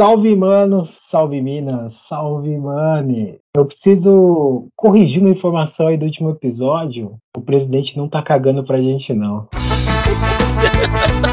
[0.00, 3.38] Salve, mano, salve, Minas, salve, mane.
[3.54, 7.18] Eu preciso corrigir uma informação aí do último episódio.
[7.36, 9.46] O presidente não tá cagando pra gente, não.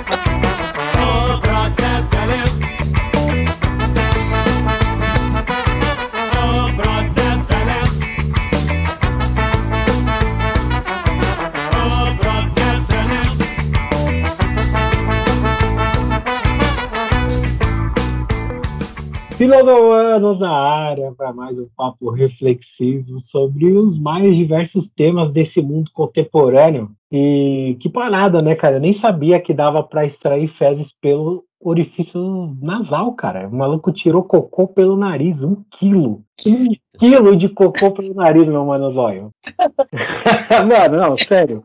[19.38, 25.92] Filodovanos na área para mais um papo reflexivo sobre os mais diversos temas desse mundo
[25.94, 26.90] contemporâneo.
[27.12, 28.78] E que parada, né, cara?
[28.78, 33.48] Eu nem sabia que dava para extrair fezes pelo orifício nasal, cara.
[33.48, 36.24] O maluco tirou cocô pelo nariz, um quilo.
[36.48, 36.68] Um
[36.98, 39.30] quilo de cocô pelo nariz, meu mano zóio.
[40.68, 41.64] mano, não, sério.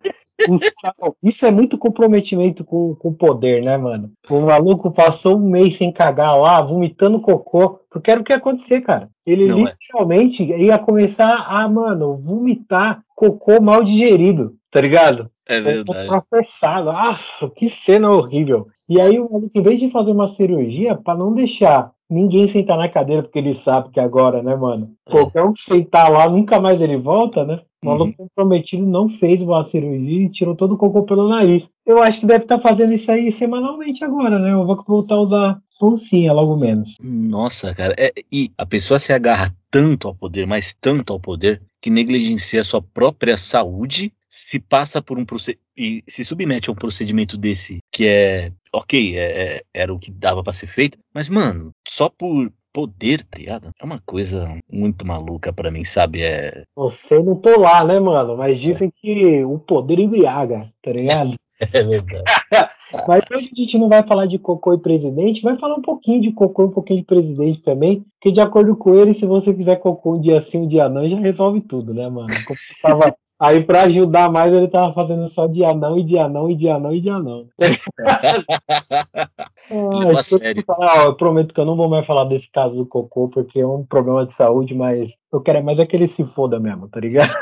[1.22, 4.10] Isso é muito comprometimento com o poder, né, mano?
[4.30, 8.36] O maluco passou um mês sem cagar lá, vomitando cocô, porque era o que ia
[8.36, 9.08] acontecer, cara.
[9.26, 9.70] Ele Não é.
[9.70, 10.62] literalmente é.
[10.62, 15.30] ia começar a, mano, vomitar cocô mal digerido, tá ligado?
[15.46, 16.08] É verdade.
[16.28, 16.92] Processado.
[16.92, 18.68] Nossa, que cena horrível.
[18.88, 22.76] E aí o maluco, em vez de fazer uma cirurgia, para não deixar ninguém sentar
[22.76, 24.92] na cadeira, porque ele sabe que agora, né, mano?
[25.06, 25.10] É.
[25.10, 27.60] Qualquer um que sentar lá, nunca mais ele volta, né?
[27.82, 28.28] O maluco uhum.
[28.28, 31.68] comprometido não fez uma cirurgia e tirou todo o cocô pelo nariz.
[31.84, 34.52] Eu acho que deve estar tá fazendo isso aí semanalmente agora, né?
[34.52, 36.96] Eu vou voltar a usar poncinha logo menos.
[37.02, 37.92] Nossa, cara.
[37.98, 42.60] É, e a pessoa se agarra tanto ao poder, mas tanto ao poder, que negligencia
[42.60, 47.36] a sua própria saúde, se passa por um procedimento e se submete a um procedimento
[47.36, 51.70] desse que é ok, é, é, era o que dava para ser feito, mas mano,
[51.86, 53.70] só por poder, tá ligado?
[53.80, 56.22] É uma coisa muito maluca para mim, sabe?
[56.22, 56.64] É.
[56.76, 58.36] Você não tô lá, né, mano?
[58.36, 58.92] Mas dizem é.
[58.94, 61.34] que o poder embriaga, tá ligado?
[61.60, 62.24] é verdade.
[63.08, 66.20] Mas hoje a gente não vai falar de cocô e presidente, vai falar um pouquinho
[66.20, 69.76] de cocô, um pouquinho de presidente também, porque de acordo com ele, se você fizer
[69.76, 72.28] cocô um dia sim, um dia não, já resolve tudo, né, mano?
[72.46, 76.48] Como tava Aí, para ajudar mais, ele tava fazendo só de anão e de anão
[76.48, 77.48] e de anão e de anão.
[80.14, 80.62] ah, sério.
[80.64, 83.58] Falar, ó, eu prometo que eu não vou mais falar desse caso do cocô, porque
[83.58, 86.60] é um problema de saúde, mas eu quero é mais é que ele se foda
[86.60, 87.34] mesmo, tá ligado?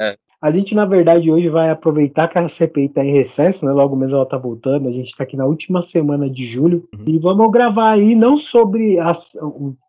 [0.00, 0.16] É.
[0.40, 3.70] A gente, na verdade, hoje vai aproveitar que a CPI está em recesso, né?
[3.70, 4.88] Logo mesmo ela está voltando.
[4.88, 7.04] A gente está aqui na última semana de julho uhum.
[7.06, 9.36] e vamos gravar aí não sobre as,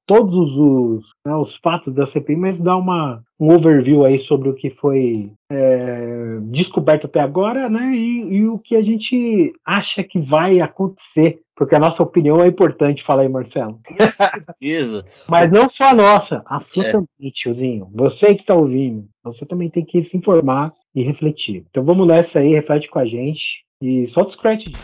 [0.06, 4.54] todos os, né, os fatos da CPI, mas dar uma, um overview aí sobre o
[4.54, 7.94] que foi é, descoberto até agora, né?
[7.96, 12.48] E, e, o que a gente acha que vai acontecer porque a nossa opinião é
[12.48, 13.80] importante, fala aí, Marcelo.
[13.86, 15.06] Com certeza.
[15.30, 16.92] Mas não só a nossa, a sua é.
[16.92, 17.90] também, tiozinho.
[17.94, 21.64] Você que está ouvindo, você também tem que se informar e refletir.
[21.70, 24.80] Então vamos nessa aí, reflete com a gente e solta os créditos.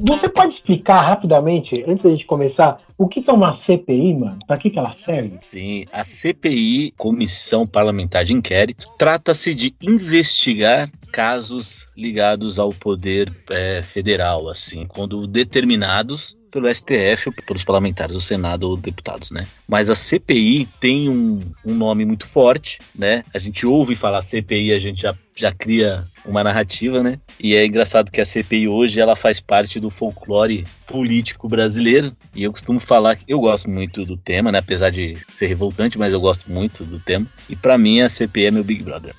[0.00, 4.38] Você pode explicar rapidamente, antes da gente começar, o que é uma CPI, mano?
[4.46, 5.38] Para que, que ela serve?
[5.40, 13.82] Sim, a CPI, Comissão Parlamentar de Inquérito, trata-se de investigar casos ligados ao poder é,
[13.82, 19.46] federal, assim, quando determinados pelo STF pelos parlamentares do Senado ou deputados, né?
[19.66, 23.24] Mas a CPI tem um, um nome muito forte, né?
[23.34, 27.18] A gente ouve falar CPI, a gente já, já cria uma narrativa, né?
[27.40, 32.14] E é engraçado que a CPI hoje ela faz parte do folclore político brasileiro.
[32.34, 34.58] E eu costumo falar que eu gosto muito do tema, né?
[34.58, 37.26] Apesar de ser revoltante, mas eu gosto muito do tema.
[37.48, 39.14] E para mim a CPI é meu Big Brother.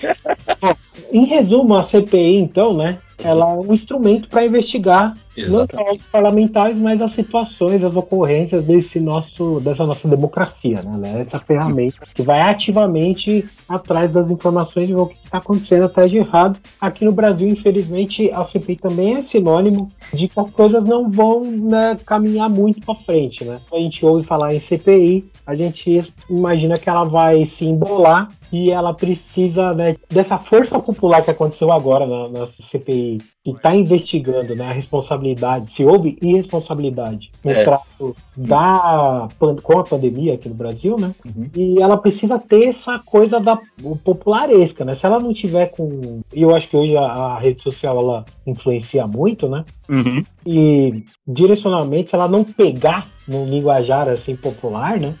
[0.60, 0.74] Bom,
[1.12, 2.98] em resumo, a CPI, então, né?
[3.22, 5.74] Ela é um instrumento para investigar Exatamente.
[5.76, 11.18] não só os parlamentares, mas as situações, as ocorrências desse nosso, dessa nossa democracia, né?
[11.18, 16.10] É essa ferramenta que vai ativamente atrás das informações de o que está acontecendo atrás
[16.10, 16.58] de errado.
[16.80, 21.42] Aqui no Brasil, infelizmente, a CPI também é sinônimo de que as coisas não vão
[21.42, 23.60] né, caminhar muito para frente, né?
[23.72, 28.70] A gente ouve falar em CPI, a gente imagina que ela vai se embolar e
[28.70, 33.07] ela precisa né, dessa força popular que aconteceu agora na, na CPI,
[33.44, 37.64] que está investigando né, a responsabilidade, se houve irresponsabilidade no é.
[37.64, 39.28] trato da,
[39.62, 41.14] com a pandemia aqui no Brasil, né?
[41.24, 41.48] Uhum.
[41.54, 43.58] E ela precisa ter essa coisa da
[44.04, 44.94] popularesca, né?
[44.94, 46.20] Se ela não tiver com.
[46.34, 49.64] E eu acho que hoje a, a rede social ela influencia muito, né?
[49.88, 50.22] Uhum.
[50.44, 55.14] E direcionalmente, se ela não pegar no linguajar assim popular, né?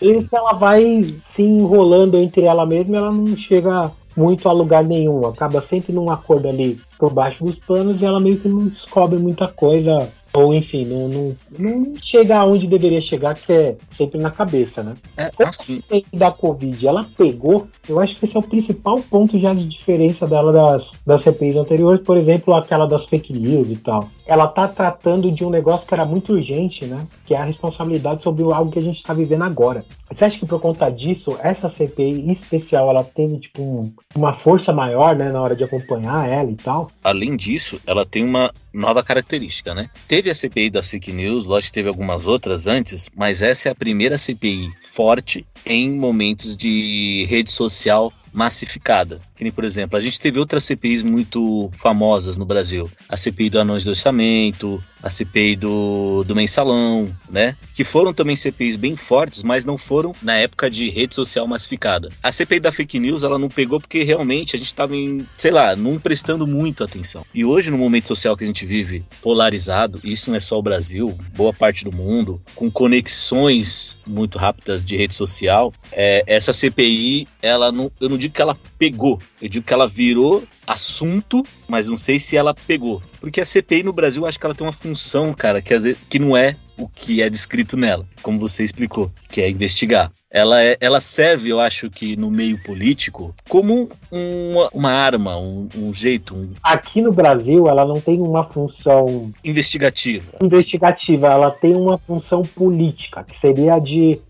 [0.00, 5.26] E ela vai se enrolando entre ela mesma, ela não chega muito a lugar nenhum.
[5.26, 9.18] Acaba sempre num acordo ali por baixo dos panos e ela meio que não descobre
[9.18, 14.30] muita coisa ou enfim, não, não, não chega aonde deveria chegar, que é sempre na
[14.30, 14.96] cabeça, né?
[15.16, 15.82] É, assim.
[16.12, 20.26] da Covid ela pegou, eu acho que esse é o principal ponto já de diferença
[20.26, 24.08] dela das, das CPIs anteriores, por exemplo, aquela das fake news e tal.
[24.26, 27.06] Ela tá tratando de um negócio que era muito urgente, né?
[27.26, 29.84] Que é a responsabilidade sobre algo que a gente está vivendo agora.
[30.10, 34.72] Você acha que por conta disso, essa CPI especial, ela teve, tipo, um, uma força
[34.72, 36.90] maior, né, na hora de acompanhar ela e tal?
[37.02, 39.90] Além disso, ela tem uma nova característica, né?
[40.22, 43.74] Teve a CPI da fake news, lógico teve algumas outras antes, mas essa é a
[43.74, 49.20] primeira CPI forte em momentos de rede social massificada.
[49.36, 52.90] Que nem, por exemplo, a gente teve outras CPIs muito famosas no Brasil.
[53.08, 57.56] A CPI do Anões do Orçamento, a CPI do, do Mensalão, né?
[57.74, 62.10] Que foram também CPIs bem fortes, mas não foram na época de rede social massificada.
[62.22, 65.50] A CPI da fake news, ela não pegou porque realmente a gente estava em, sei
[65.50, 67.26] lá, não prestando muito atenção.
[67.34, 70.62] E hoje, no momento social que a gente vive polarizado, isso não é só o
[70.62, 77.26] Brasil, boa parte do mundo, com conexões muito rápidas de rede social, é, essa CPI,
[77.40, 81.88] ela não, eu não digo que ela pegou, eu digo que ela virou assunto, mas
[81.88, 83.02] não sei se ela pegou.
[83.20, 85.98] Porque a CPI no Brasil, acho que ela tem uma função, cara, que, às vezes,
[86.08, 90.10] que não é o que é descrito nela, como você explicou, que é investigar.
[90.30, 95.68] Ela, é, ela serve, eu acho que no meio político, como uma, uma arma, um,
[95.76, 96.34] um jeito.
[96.34, 96.52] Um...
[96.62, 100.32] Aqui no Brasil, ela não tem uma função investigativa.
[100.40, 104.20] Investigativa, ela tem uma função política, que seria de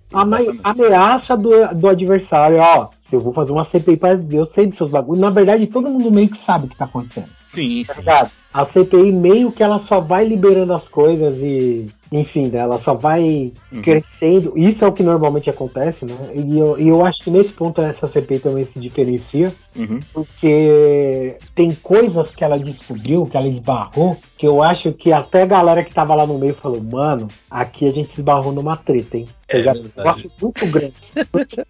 [0.62, 2.88] ameaça do, do adversário, ó.
[3.00, 5.20] Se eu vou fazer uma CPI para eu sei dos seus bagulhos.
[5.20, 7.28] Na verdade, todo mundo meio que sabe o que tá acontecendo.
[7.38, 8.00] Sim, tá sim.
[8.00, 8.30] Ligado?
[8.54, 12.92] A CPI meio que ela só vai liberando as coisas e enfim, né, ela só
[12.92, 13.82] vai uhum.
[13.82, 14.52] crescendo.
[14.54, 16.14] Isso é o que normalmente acontece, né?
[16.34, 19.98] E eu, e eu acho que nesse ponto essa CPI também se diferencia, uhum.
[20.12, 25.46] porque tem coisas que ela descobriu, que ela esbarrou, que eu acho que até a
[25.46, 29.26] galera que tava lá no meio falou, mano, aqui a gente esbarrou numa treta, hein?
[29.52, 30.94] É já, negócio muito grande.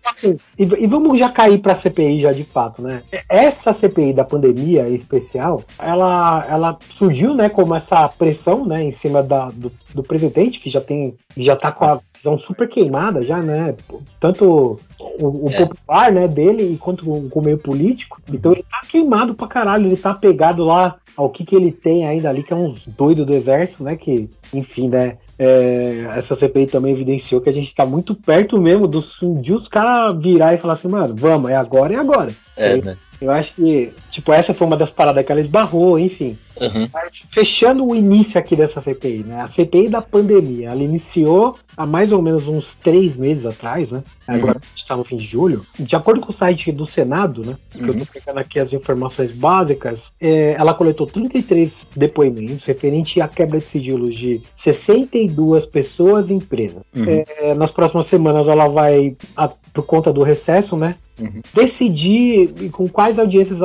[0.06, 3.02] assim, e, e, vamos já cair pra CPI já de fato, né?
[3.28, 9.22] Essa CPI da pandemia especial, ela, ela surgiu, né, como essa pressão, né, em cima
[9.22, 13.38] da, do, do presidente, que já tem, já tá com a visão super queimada já,
[13.40, 13.74] né?
[14.20, 14.78] Tanto
[15.18, 15.66] o, o é.
[15.66, 18.20] popular, né, dele, quanto com, com o meio político.
[18.32, 22.06] Então ele tá queimado pra caralho, ele tá pegado lá ao que que ele tem
[22.06, 26.66] ainda ali, que é uns doidos do exército, né, que, enfim, né, é, essa CPI
[26.66, 29.04] também evidenciou que a gente tá muito perto mesmo do,
[29.40, 32.30] de os caras virar e falar assim, mano, vamos, é agora, é agora.
[32.56, 32.96] É, né?
[33.22, 36.36] Eu acho que, tipo, essa foi uma das paradas que ela esbarrou, enfim.
[36.60, 36.88] Uhum.
[36.92, 39.40] Mas fechando o início aqui dessa CPI, né?
[39.40, 44.02] A CPI da pandemia, ela iniciou há mais ou menos uns três meses atrás, né?
[44.26, 44.60] Agora uhum.
[44.60, 45.64] a gente está no fim de julho.
[45.78, 47.56] De acordo com o site do Senado, né?
[47.70, 47.88] Que uhum.
[47.88, 53.58] eu tô pegando aqui as informações básicas, é, ela coletou 33 depoimentos referente à quebra
[53.58, 56.82] de sigilos de 62 pessoas e empresas.
[56.94, 57.04] Uhum.
[57.38, 60.96] É, nas próximas semanas ela vai, a, por conta do recesso, né?
[61.22, 61.42] Uhum.
[61.54, 63.60] Decidir com quais audiências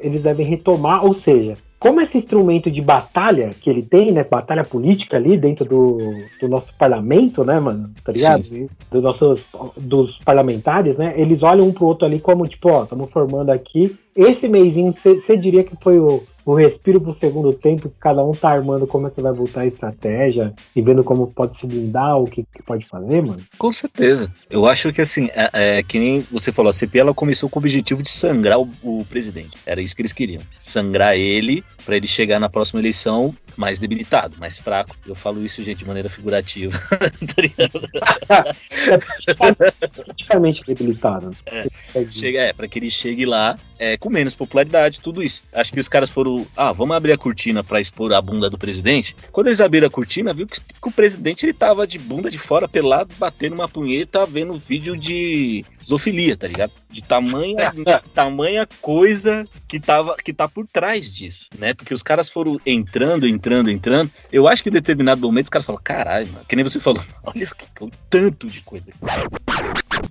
[0.00, 4.22] eles devem retomar, ou seja, como esse instrumento de batalha que ele tem, né?
[4.22, 7.90] Batalha política ali dentro do, do nosso parlamento, né, mano?
[8.04, 8.44] Tá ligado?
[8.44, 8.68] Sim, sim.
[8.88, 9.44] Dos nossos
[9.76, 11.12] dos parlamentares, né?
[11.16, 13.96] Eles olham um pro outro ali como, tipo, ó, estamos formando aqui.
[14.14, 18.32] Esse mêsinho, você diria que foi o, o respiro pro segundo tempo, que cada um
[18.32, 22.18] tá armando como é que vai voltar a estratégia e vendo como pode se blindar,
[22.18, 23.40] o que, que pode fazer, mano?
[23.58, 24.32] Com certeza.
[24.50, 27.58] Eu acho que assim, é, é, que nem você falou, a CPI ela começou com
[27.58, 29.56] o objetivo de sangrar o, o presidente.
[29.64, 30.42] Era isso que eles queriam.
[30.58, 34.96] Sangrar ele para ele chegar na próxima eleição mais debilitado, mais fraco.
[35.06, 36.72] Eu falo isso, gente, de maneira figurativa.
[39.80, 41.30] é praticamente debilitado.
[41.46, 41.66] É,
[42.10, 45.44] chega, é, para que ele chegue lá é, com menos popularidade, tudo isso.
[45.54, 48.58] Acho que os caras foram, ah, vamos abrir a cortina para expor a bunda do
[48.58, 49.14] presidente.
[49.30, 52.36] Quando eles abriram a cortina, viu que, que, o presidente ele tava de bunda de
[52.36, 56.72] fora, pelado, batendo uma punheta, vendo vídeo de zoofilia, tá ligado?
[56.90, 61.72] De tamanha, de tamanha coisa que tava que tá por trás disso, né?
[61.72, 64.10] Porque os caras foram entrando, entrando, entrando.
[64.32, 67.00] Eu acho que em determinado momento os caras falam, caralho, mano, que nem você falou,
[67.22, 68.92] olha que, tanto de coisa.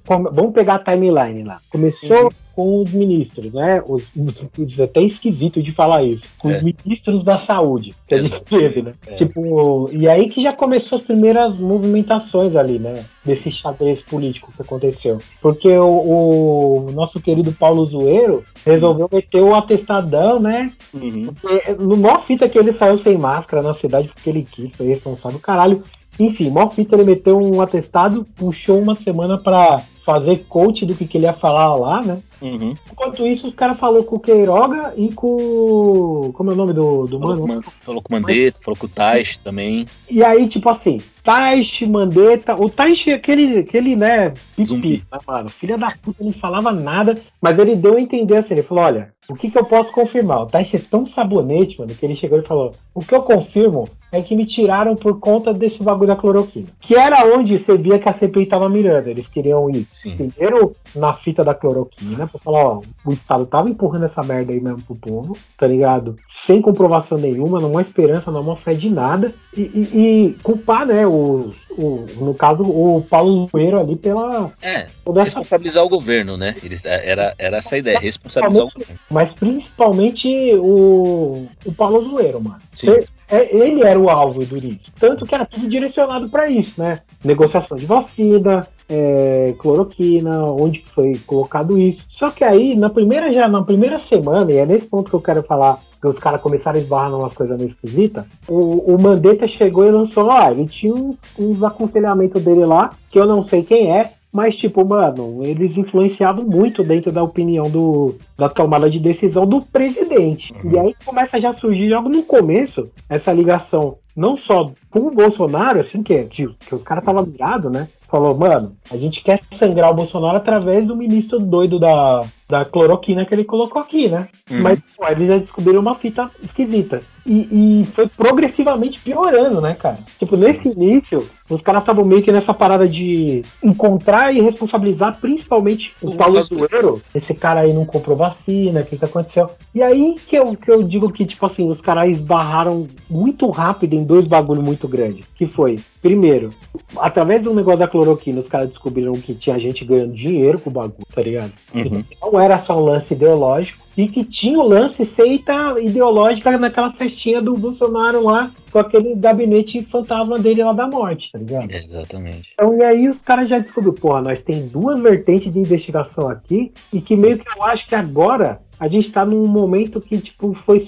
[0.07, 1.59] Vamos pegar a timeline lá.
[1.69, 2.31] Começou uhum.
[2.55, 3.81] Com os ministros, né?
[3.85, 6.23] Os, os, é até esquisito de falar isso.
[6.37, 6.57] Com é.
[6.57, 8.93] os ministros da saúde que a gente teve, né?
[9.07, 9.13] É.
[9.13, 13.05] Tipo, e aí que já começou as primeiras movimentações ali, né?
[13.23, 15.19] Desse xadrez político que aconteceu.
[15.41, 20.71] Porque o, o nosso querido Paulo Zoeiro resolveu meter o atestadão, né?
[20.93, 21.33] Uhum.
[21.33, 24.87] Porque, no maior fita que ele saiu sem máscara na cidade porque ele quis, foi
[24.87, 25.39] responsável.
[25.39, 25.83] Caralho,
[26.21, 31.07] Enfim, mó fita, ele meteu um atestado, puxou uma semana pra fazer coach do que,
[31.07, 32.19] que ele ia falar lá, né?
[32.39, 32.75] Uhum.
[32.91, 36.31] Enquanto isso, os caras falou com o Queiroga e com.
[36.33, 37.63] Como é o nome do, do falou mano?
[37.63, 39.87] Com, falou com o Mandetta, falou com o Tais também.
[40.09, 42.55] E aí, tipo assim, Tais, Mandetta.
[42.55, 44.33] O Tais, aquele, aquele, né?
[44.55, 45.03] Pipi.
[45.11, 45.49] Né, mano?
[45.49, 48.53] Filha da puta, não falava nada, mas ele deu a entender assim.
[48.53, 50.41] Ele falou: olha, o que, que eu posso confirmar?
[50.41, 53.87] O Tais é tão sabonete, mano, que ele chegou e falou: o que eu confirmo
[54.11, 56.67] é que me tiraram por conta desse bagulho da cloroquina.
[56.79, 59.07] Que era onde você via que a CPI tava mirando.
[59.07, 60.15] Eles queriam ir Sim.
[60.17, 64.59] primeiro na fita da cloroquina, pra falar, ó, o Estado tava empurrando essa merda aí
[64.59, 66.17] mesmo pro povo, tá ligado?
[66.29, 69.33] Sem comprovação nenhuma, não há esperança, não há fé de nada.
[69.55, 74.51] E, e, e culpar, né, os, o, no caso, o Paulo Zoeiro ali pela.
[74.61, 75.87] É, responsabilizar essa...
[75.87, 76.55] o governo, né?
[76.63, 78.99] Eles, é, era, era essa a ideia, responsabilizar o governo.
[79.09, 82.61] Mas principalmente o, o Paulo Zoeiro, mano.
[82.73, 83.03] Sim.
[83.31, 84.91] É, ele era o alvo do início.
[84.99, 86.99] Tanto que era tudo direcionado para isso, né?
[87.23, 92.03] Negociação de vacina, é, cloroquina, onde foi colocado isso.
[92.09, 95.21] Só que aí, na primeira, já na primeira semana, e é nesse ponto que eu
[95.21, 99.47] quero falar, que os caras começaram a esbarrar numa coisa meio esquisita, o, o Mandetta
[99.47, 103.63] chegou e lançou, ah, ele tinha uns, uns aconselhamentos dele lá, que eu não sei
[103.63, 108.99] quem é, mas, tipo, mano, eles influenciavam muito dentro da opinião do, da tomada de
[108.99, 110.53] decisão do presidente.
[110.63, 110.71] Uhum.
[110.71, 115.11] E aí começa já a surgir, logo no começo, essa ligação, não só com o
[115.11, 117.89] Bolsonaro, assim, que, que, que o cara tava mirado, né?
[118.07, 123.25] Falou, mano, a gente quer sangrar o Bolsonaro através do ministro doido da, da cloroquina
[123.25, 124.27] que ele colocou aqui, né?
[124.49, 124.61] Uhum.
[124.61, 127.01] Mas pô, eles já descobriram uma fita esquisita.
[127.25, 129.99] E, e, foi progressivamente piorando, né, cara?
[130.19, 135.19] Tipo, sim, nesse início, os caras estavam meio que nessa parada de encontrar e responsabilizar
[135.19, 137.01] principalmente o, Paulo Zoeiro.
[137.13, 139.49] Esse cara aí não comprou vacina, o que que aconteceu?
[139.73, 143.93] E aí que eu, que eu digo que, tipo assim, os caras esbarraram muito rápido
[143.93, 145.25] em dois bagulhos muito grandes.
[145.35, 146.51] Que foi, primeiro,
[146.97, 150.73] através do negócio da cloroquina, os caras descobriram que tinha gente ganhando dinheiro com o
[150.73, 151.51] bagulho, tá ligado?
[151.73, 152.03] Uhum.
[152.21, 157.41] Não era só um lance ideológico e que tinha o lance seita ideológica naquela festinha
[157.41, 161.71] do Bolsonaro lá, com aquele gabinete fantasma dele lá da morte, tá ligado?
[161.71, 162.51] Exatamente.
[162.53, 166.71] Então, e aí os caras já descobriram, porra, nós tem duas vertentes de investigação aqui,
[166.93, 170.55] e que meio que eu acho que agora a gente tá num momento que, tipo,
[170.55, 170.79] foi.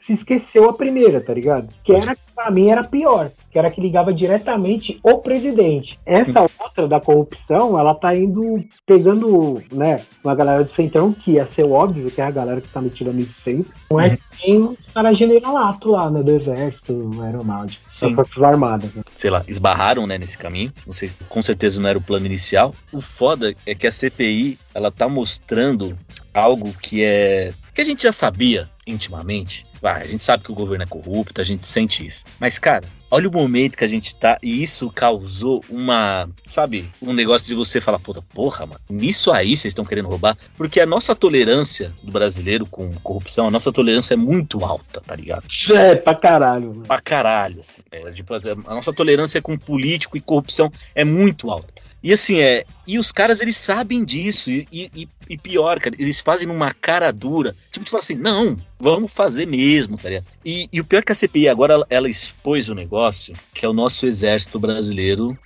[0.00, 1.68] Se esqueceu a primeira, tá ligado?
[1.84, 3.30] Que era, pra mim, era pior.
[3.50, 5.98] Que era que ligava diretamente o presidente.
[6.06, 11.46] Essa outra da corrupção, ela tá indo pegando, né, uma galera do Centrão, que ia
[11.46, 13.72] ser óbvio, que é a galera que tá metida nisso sempre.
[13.92, 14.18] Mas uhum.
[14.40, 18.94] tem os caras generalato lá, né, do exército, aeronáutico, das forças armadas.
[18.94, 19.02] Né?
[19.14, 20.72] Sei lá, esbarraram, né, nesse caminho.
[20.86, 22.72] Não sei, com certeza não era o plano inicial.
[22.92, 25.98] O foda é que a CPI, ela tá mostrando
[26.32, 29.66] algo que é que a gente já sabia intimamente.
[29.80, 32.24] Vai, a gente sabe que o governo é corrupto, a gente sente isso.
[32.38, 37.14] Mas, cara, olha o momento que a gente tá e isso causou uma, sabe, um
[37.14, 40.86] negócio de você falar, puta, porra, mano, nisso aí vocês estão querendo roubar, porque a
[40.86, 45.44] nossa tolerância do brasileiro com corrupção, a nossa tolerância é muito alta, tá ligado?
[45.70, 46.68] É, pra caralho.
[46.68, 46.86] Mano.
[46.86, 47.80] Pra caralho, assim.
[47.90, 51.80] É, tipo, a nossa tolerância com político e corrupção é muito alta.
[52.02, 52.64] E assim, é.
[52.86, 54.50] E os caras, eles sabem disso.
[54.50, 57.54] E, e, e pior, cara, eles fazem numa cara dura.
[57.70, 60.24] Tipo, de falar assim, não, vamos fazer mesmo, tá ligado?
[60.44, 63.68] E, e o pior é que a CPI agora, ela, expôs o negócio, que é
[63.68, 65.38] o nosso exército brasileiro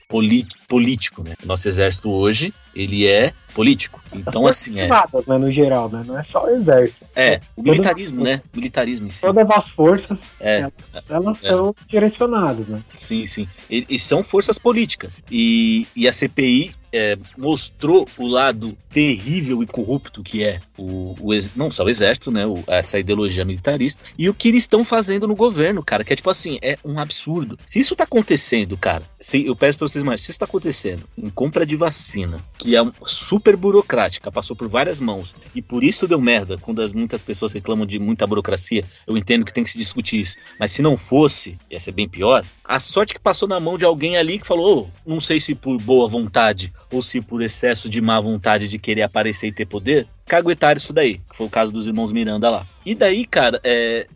[0.68, 1.34] político, né?
[1.42, 4.00] O nosso exército hoje, ele é político.
[4.12, 4.84] Então, assim, é.
[4.84, 6.02] Armadas, né, no geral, né?
[6.06, 7.04] Não é só o exército.
[7.14, 8.40] É, o militarismo, né?
[8.54, 9.20] Militarismo em si.
[9.20, 11.48] Todas as forças, é, elas, elas é.
[11.48, 12.82] são direcionadas, né?
[12.94, 13.48] Sim, sim.
[13.68, 15.22] E, e, são forças políticas.
[15.30, 21.30] E, e a CPI é, mostrou o lado terrível e corrupto que é o, o
[21.56, 25.26] não só o exército, né, o, essa ideologia militarista e o que eles estão fazendo
[25.26, 27.58] no governo, cara, que é tipo assim, é um absurdo.
[27.66, 31.02] Se isso tá acontecendo, cara, se, eu peço para vocês mais, se isso tá acontecendo
[31.18, 36.06] em compra de vacina, que é super burocrática, passou por várias mãos e por isso
[36.06, 39.70] deu merda, quando as, muitas pessoas reclamam de muita burocracia, eu entendo que tem que
[39.70, 42.44] se discutir isso, mas se não fosse, ia ser bem pior.
[42.64, 45.56] A sorte que passou na mão de alguém ali que falou, oh, não sei se
[45.56, 49.66] por boa vontade ou se por excesso de má vontade de querer aparecer e ter
[49.66, 52.66] poder, caguetaram isso daí, que foi o caso dos irmãos Miranda lá.
[52.84, 54.06] E daí, cara, é,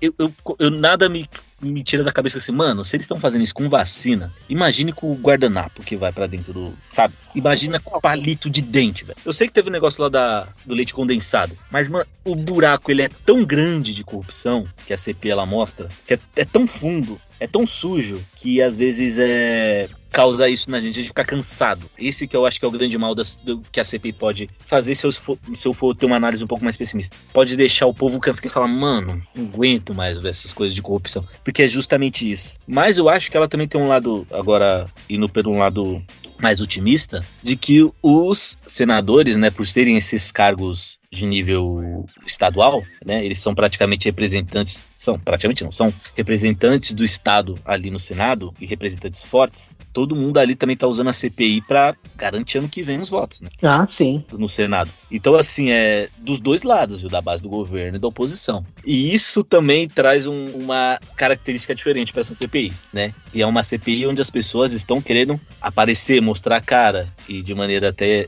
[0.00, 1.28] eu, eu, eu nada me
[1.60, 5.10] me tira da cabeça assim, mano, se eles estão fazendo isso com vacina, imagine com
[5.10, 6.74] o guardanapo que vai para dentro do.
[6.88, 7.14] Sabe?
[7.38, 9.18] Imagina com palito de dente, velho.
[9.24, 12.90] Eu sei que teve um negócio lá da, do leite condensado, mas, mano, o buraco
[12.90, 16.66] ele é tão grande de corrupção que a CP ela mostra, que é, é tão
[16.66, 21.24] fundo, é tão sujo que às vezes é causa isso na gente, a gente fica
[21.24, 21.88] cansado.
[21.98, 24.50] Esse que eu acho que é o grande mal das, do, que a CPI pode
[24.58, 27.16] fazer se eu, for, se eu for ter uma análise um pouco mais pessimista.
[27.32, 30.82] Pode deixar o povo cansado e falar, mano, não aguento mais ver essas coisas de
[30.82, 31.24] corrupção.
[31.44, 32.58] Porque é justamente isso.
[32.66, 36.02] Mas eu acho que ela também tem um lado, agora indo um lado
[36.40, 43.24] mais otimista, de que os senadores, né, por terem esses cargos de nível estadual, né?
[43.24, 48.66] Eles são praticamente representantes, são praticamente não, são representantes do estado ali no Senado e
[48.66, 49.76] representantes fortes.
[49.92, 53.40] Todo mundo ali também tá usando a CPI para garantir ano que vem os votos,
[53.40, 53.48] né?
[53.62, 54.22] Ah, sim.
[54.32, 54.90] No Senado.
[55.10, 58.64] Então assim, é dos dois lados, viu, da base do governo e da oposição.
[58.84, 63.14] E isso também traz um, uma característica diferente para essa CPI, né?
[63.32, 67.54] Que é uma CPI onde as pessoas estão querendo aparecer, mostrar a cara e de
[67.54, 68.26] maneira até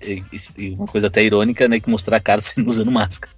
[0.70, 3.32] uma coisa até irônica, né, que mostrar a cara sendo usando máscara.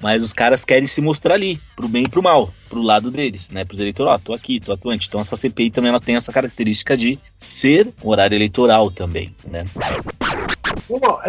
[0.00, 3.50] Mas os caras querem se mostrar ali, pro bem e pro mal, pro lado deles,
[3.50, 3.64] né?
[3.64, 5.08] Pros eleitores, ó, tô aqui, tô atuante.
[5.08, 9.64] Então essa CPI também ela tem essa característica de ser horário eleitoral também, né?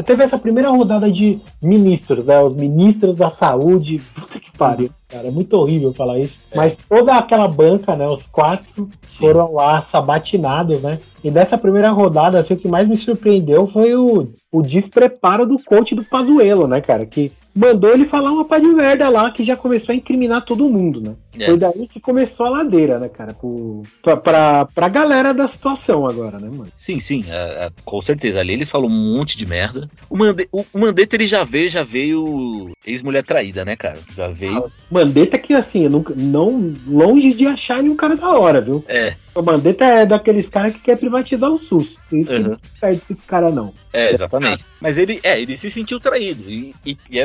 [0.05, 2.39] Teve essa primeira rodada de ministros, né?
[2.39, 4.01] Os ministros da saúde.
[4.13, 5.27] Puta que pariu, cara.
[5.27, 6.39] É muito horrível falar isso.
[6.51, 6.57] É.
[6.57, 8.07] Mas toda aquela banca, né?
[8.07, 9.27] Os quatro Sim.
[9.27, 10.99] foram lá sabatinados, né?
[11.23, 15.59] E dessa primeira rodada, assim, o que mais me surpreendeu foi o, o despreparo do
[15.59, 17.05] coach do Pazuelo, né, cara?
[17.05, 20.69] Que mandou ele falar uma pá de merda lá que já começou a incriminar todo
[20.69, 21.15] mundo, né?
[21.37, 21.45] É.
[21.45, 23.33] Foi daí que começou a ladeira, né, cara?
[23.33, 26.67] Pro, pra, pra, pra galera da situação agora, né, mano?
[26.73, 28.39] Sim, sim, é, é, com certeza.
[28.39, 29.89] Ali ele falou um monte de merda.
[30.09, 33.99] O, Mande, o, o Mandetta, ele já veio, já veio ex-mulher traída, né, cara?
[34.15, 34.65] Já veio.
[34.65, 34.69] Ah,
[34.99, 38.83] Mandetta que, assim, nunca, não longe de achar ele um cara da hora, viu?
[38.87, 39.15] É.
[39.33, 41.95] O Mandetta é daqueles caras que quer privatizar o SUS.
[42.11, 42.43] Isso uhum.
[42.43, 43.73] que não perde esse cara, não.
[43.93, 44.65] É, exatamente.
[44.81, 46.43] Mas ele, é, ele se sentiu traído.
[46.49, 47.19] E, e, e,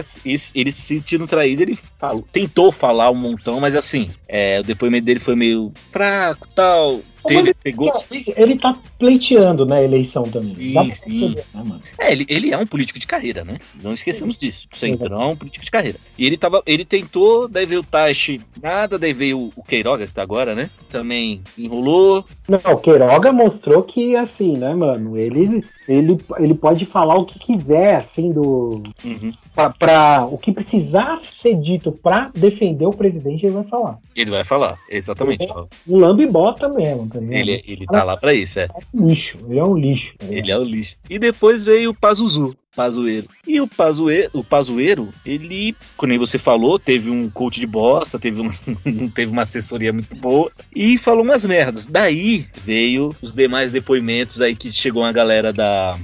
[0.54, 5.04] ele se sentindo traído, ele falou, tentou falar um montão, mas assim, é, o depoimento
[5.04, 8.04] dele foi meio fraco tal ele, pegou.
[8.10, 10.44] Ele tá pleiteando na eleição também.
[10.44, 11.34] Sim, sim.
[11.34, 13.58] Perceber, né, é, ele, ele é um político de carreira, né?
[13.82, 14.68] Não esquecemos disso.
[14.72, 15.98] O Centrão é um político de carreira.
[16.18, 16.62] E ele tava.
[16.66, 20.70] Ele tentou, daí veio o Taishi, nada, daí veio o Queiroga, que tá agora, né?
[20.88, 22.24] Também enrolou.
[22.48, 25.16] Não, o Queiroga mostrou que, assim, né, mano?
[25.16, 28.82] Ele, ele, ele pode falar o que quiser, assim, do.
[29.04, 29.32] Uhum.
[29.54, 33.98] Pra, pra, o que precisar ser dito pra defender o presidente, ele vai falar.
[34.16, 35.46] Ele vai falar, exatamente.
[35.86, 37.08] Um lambe bota mesmo.
[37.30, 38.64] Ele, ele tá lá pra isso, é.
[38.64, 40.14] é um lixo, ele é um lixo.
[40.18, 40.96] Tá ele é um lixo.
[41.08, 42.56] E depois veio o Pazuzu.
[42.74, 43.28] Pazueiro.
[43.46, 48.18] E o Pazueiro, o Pazueiro, ele, como nem você falou, teve um coach de bosta,
[48.18, 48.40] teve,
[48.84, 51.86] um, teve uma assessoria muito boa e falou umas merdas.
[51.86, 55.98] Daí veio os demais depoimentos aí que chegou uma galera da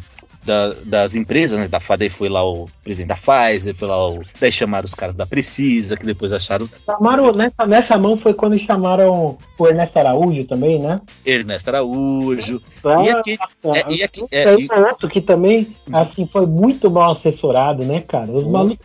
[0.44, 1.68] da, das empresas, né?
[1.68, 4.22] Da FADEI foi lá o presidente da Pfizer, foi lá o.
[4.40, 6.68] Daí chamaram os caras da Precisa, que depois acharam.
[6.86, 11.00] Chamaram, nessa, nessa mão foi quando chamaram o Ernesto Araújo também, né?
[11.24, 12.60] Ernesto Araújo.
[12.84, 13.38] Ah, e aqui.
[13.64, 14.68] É, e aqui é, e...
[14.72, 18.30] outro que também, assim, foi muito mal assessorado, né, cara?
[18.30, 18.78] Os malucos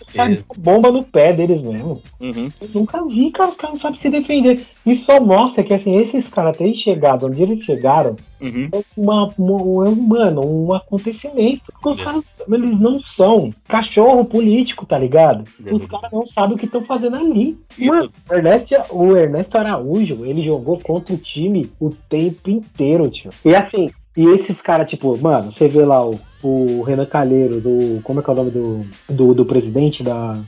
[0.58, 2.02] bomba no pé deles mesmo.
[2.20, 2.52] Uhum.
[2.62, 4.66] Eu nunca vi, cara, os caras não sabem se defender.
[4.86, 8.70] Isso só mostra que, assim, esses caras terem chegado onde eles chegaram, Uhum.
[8.72, 11.72] É uma, uma, mano, um acontecimento.
[11.72, 12.04] Porque os é.
[12.04, 15.44] caras, eles não são cachorro político, tá ligado?
[15.66, 17.58] É os caras não sabem o que estão fazendo ali.
[17.78, 23.30] Mano, o Ernesto, o Ernesto Araújo, ele jogou contra o time o tempo inteiro, tio.
[23.46, 28.02] E assim, e esses caras, tipo, mano, você vê lá o, o Renan Calheiro, do.
[28.02, 30.40] Como é que é o nome do, do, do presidente da.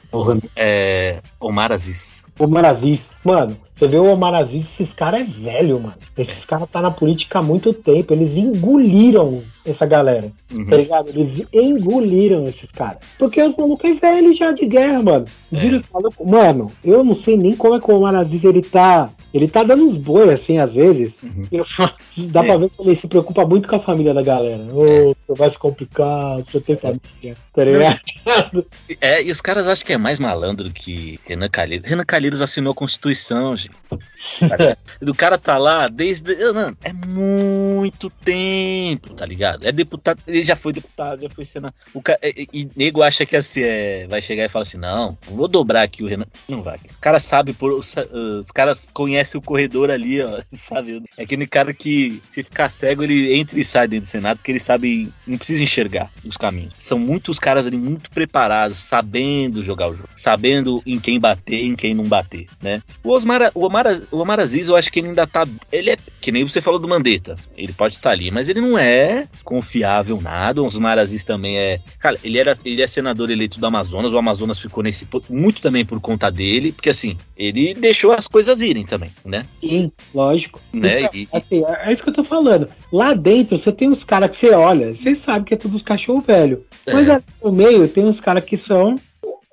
[0.56, 1.21] É.
[1.39, 2.23] Omar Aziz.
[2.39, 3.10] Omar Aziz.
[3.23, 5.95] Mano, você vê o Omar Aziz, esses caras é velho, mano.
[6.17, 8.13] Esses caras tá na política há muito tempo.
[8.13, 10.32] Eles engoliram essa galera.
[10.52, 10.65] Uhum.
[10.65, 11.10] Tá ligado?
[11.10, 13.00] Eles engoliram esses caras.
[13.19, 15.26] Porque os malucos é velho já de guerra, mano.
[15.54, 15.80] É.
[15.80, 19.12] Falou, mano, eu não sei nem como é que o Omar Aziz ele tá.
[19.34, 21.21] Ele tá dando uns boi assim, às vezes.
[21.21, 21.45] Uhum.
[22.30, 22.43] dá é.
[22.47, 24.63] pra ver que ele se preocupa muito com a família da galera.
[24.73, 27.38] Ô, oh, vai se complicar, você tem família.
[27.58, 28.67] Tá ligado?
[29.02, 31.88] É, e os caras acham que é mais malandro que Renan Calheiros.
[31.88, 33.72] Renan Calheiros assinou a Constituição, gente.
[35.02, 36.36] do cara tá lá desde.
[36.54, 39.65] Mano, é muito tempo, tá ligado?
[39.65, 41.74] É deputado, ele já foi deputado, já foi senador.
[41.96, 45.17] O cara, e, e nego acha que assim, é, vai chegar e falar assim: não,
[45.24, 46.26] vou dobrar aqui o Renan.
[46.48, 46.78] Não vai.
[46.78, 47.96] O cara sabe, por, os,
[48.39, 51.02] os caras conhecem o corredor ali, ó, sabe?
[51.17, 54.52] É aquele cara que, se ficar cego, ele entra e sai dentro do Senado, porque
[54.52, 56.74] ele sabe, não precisa enxergar os caminhos.
[56.78, 61.67] São muitos caras ali muito preparados, sabendo jogar o jogo, sabendo em quem bater e
[61.67, 62.83] em quem não bater, né?
[63.01, 65.47] O Osmar, o Omar, o Omar Aziz, eu acho que ele ainda tá.
[65.71, 65.97] Ele é.
[66.19, 67.38] Que nem você falou do Mandetta.
[67.55, 70.62] Ele pode estar tá ali, mas ele não é confiável nada.
[70.62, 71.79] O Osmar Aziz também é.
[71.99, 74.12] Cara, ele, era, ele é senador eleito do Amazonas.
[74.12, 75.07] O Amazonas ficou nesse.
[75.29, 79.45] Muito também por conta dele, porque assim, ele deixou as coisas irem também, né?
[79.62, 80.60] Sim, lógico.
[80.73, 81.03] Né?
[81.03, 82.67] Então, e, assim, é, é isso que eu tô falando.
[82.91, 86.21] Lá dentro, você tem uns caras que você olha, você sabe que é tudo cachorro
[86.27, 86.65] velho.
[86.86, 86.93] É.
[86.93, 89.00] Mas ali no meio tem uns caras que são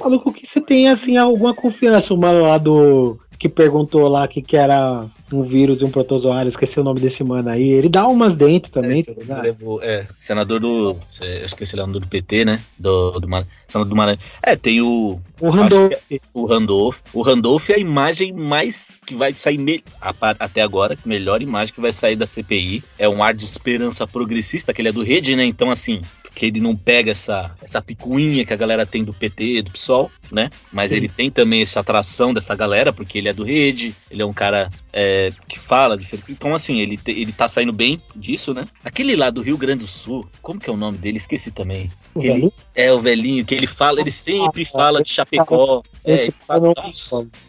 [0.01, 2.13] maluco que você tem assim alguma confiança.
[2.13, 6.49] O mano lá do que perguntou lá que, que era um vírus e um protozoário,
[6.49, 7.63] esqueci o nome desse mano aí.
[7.63, 9.03] Ele dá umas dentro também.
[9.07, 9.43] É, tá
[9.83, 10.97] é senador do.
[11.19, 12.61] Que é senador do PT, né?
[12.79, 13.29] Do, do,
[13.69, 14.19] senador do Maranhão.
[14.43, 15.21] É, tem o.
[15.41, 15.93] O Randolph.
[16.11, 17.01] É, o Randolph.
[17.13, 21.81] O Randolph é a imagem mais que vai sair me, até agora, melhor imagem que
[21.81, 22.83] vai sair da CPI.
[22.99, 25.45] É um ar de esperança progressista, que ele é do Rede, né?
[25.45, 26.01] Então, assim,
[26.35, 30.11] que ele não pega essa, essa picuinha que a galera tem do PT, do PSOL,
[30.31, 30.51] né?
[30.73, 30.97] Mas Sim.
[30.97, 34.33] ele tem também essa atração dessa galera, porque ele é do Rede, ele é um
[34.33, 36.33] cara é, que fala diferente.
[36.33, 38.67] Então, assim, ele, te, ele tá saindo bem disso, né?
[38.85, 41.19] Aquele lá do Rio Grande do Sul, como que é o nome dele?
[41.19, 41.91] Esqueci também.
[42.17, 45.83] Ele, é o velhinho, que ele fala, ele sempre fala de Chapecó.
[46.05, 46.73] Esse, é, cara,